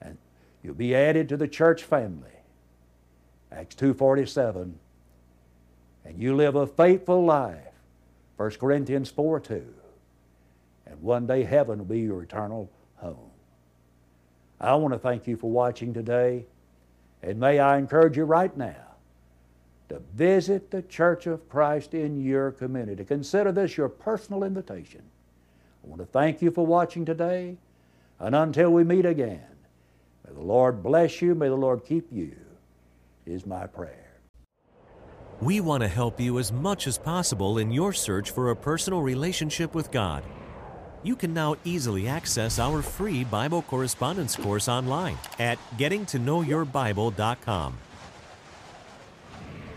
And 0.00 0.18
you'll 0.62 0.74
be 0.74 0.94
added 0.94 1.28
to 1.28 1.36
the 1.36 1.46
church 1.46 1.84
family. 1.84 2.33
Acts 3.54 3.74
2.47. 3.76 4.72
And 6.04 6.18
you 6.18 6.34
live 6.34 6.54
a 6.54 6.66
faithful 6.66 7.24
life. 7.24 7.58
1 8.36 8.50
Corinthians 8.52 9.10
4 9.10 9.40
2. 9.40 9.74
And 10.86 11.02
one 11.02 11.26
day 11.26 11.44
heaven 11.44 11.78
will 11.78 11.84
be 11.86 12.00
your 12.00 12.22
eternal 12.22 12.70
home. 12.96 13.30
I 14.60 14.74
want 14.74 14.94
to 14.94 14.98
thank 14.98 15.26
you 15.26 15.36
for 15.36 15.50
watching 15.50 15.94
today. 15.94 16.46
And 17.22 17.40
may 17.40 17.58
I 17.58 17.78
encourage 17.78 18.16
you 18.16 18.24
right 18.24 18.54
now 18.56 18.74
to 19.88 20.00
visit 20.14 20.70
the 20.70 20.82
Church 20.82 21.26
of 21.26 21.48
Christ 21.48 21.94
in 21.94 22.22
your 22.22 22.50
community. 22.50 23.04
Consider 23.04 23.52
this 23.52 23.76
your 23.76 23.88
personal 23.88 24.44
invitation. 24.44 25.02
I 25.82 25.88
want 25.88 26.00
to 26.00 26.06
thank 26.06 26.42
you 26.42 26.50
for 26.50 26.66
watching 26.66 27.04
today. 27.04 27.56
And 28.18 28.34
until 28.34 28.70
we 28.70 28.84
meet 28.84 29.06
again, 29.06 29.46
may 30.26 30.34
the 30.34 30.40
Lord 30.40 30.82
bless 30.82 31.20
you, 31.20 31.34
may 31.34 31.48
the 31.48 31.54
Lord 31.54 31.84
keep 31.84 32.06
you, 32.12 32.36
is 33.26 33.46
my 33.46 33.66
prayer. 33.66 34.04
We 35.40 35.60
want 35.60 35.82
to 35.82 35.88
help 35.88 36.20
you 36.20 36.38
as 36.38 36.52
much 36.52 36.86
as 36.86 36.96
possible 36.96 37.58
in 37.58 37.70
your 37.70 37.92
search 37.92 38.30
for 38.30 38.50
a 38.50 38.56
personal 38.56 39.02
relationship 39.02 39.74
with 39.74 39.90
God. 39.90 40.24
You 41.02 41.16
can 41.16 41.34
now 41.34 41.56
easily 41.64 42.08
access 42.08 42.58
our 42.58 42.80
free 42.80 43.24
Bible 43.24 43.62
correspondence 43.62 44.36
course 44.36 44.68
online 44.68 45.18
at 45.38 45.58
gettingtoknowyourbible.com. 45.76 47.78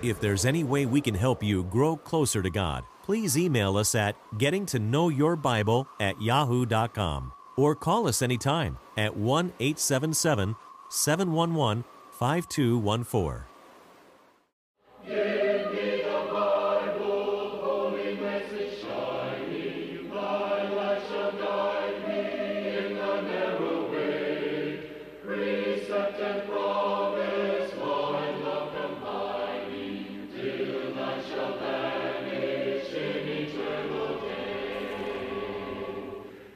If 0.04 0.22
there's 0.22 0.46
any 0.46 0.64
way 0.64 0.86
we 0.86 1.02
can 1.02 1.16
help 1.16 1.44
you 1.44 1.64
grow 1.64 1.98
closer 1.98 2.42
to 2.42 2.50
God, 2.50 2.84
please 3.04 3.38
email 3.38 3.78
us 3.78 3.96
at 3.96 4.16
gettingtoknowyourbible 4.36 5.88
at 6.00 6.22
yahoo.com 6.22 7.34
or 7.58 7.76
call 7.76 8.08
us 8.08 8.22
anytime 8.22 8.78
at 8.96 9.18
1 9.18 9.54
877 9.60 10.56
711 10.90 11.84
5214. 12.18 13.44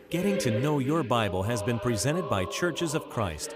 Getting 0.10 0.38
to 0.39 0.60
Know 0.60 0.80
Your 0.80 1.04
Bible 1.04 1.43
has 1.43 1.62
been 1.62 1.78
presented 1.80 2.28
by 2.30 2.45
Churches 2.45 2.95
of 2.95 3.10
Christ. 3.10 3.56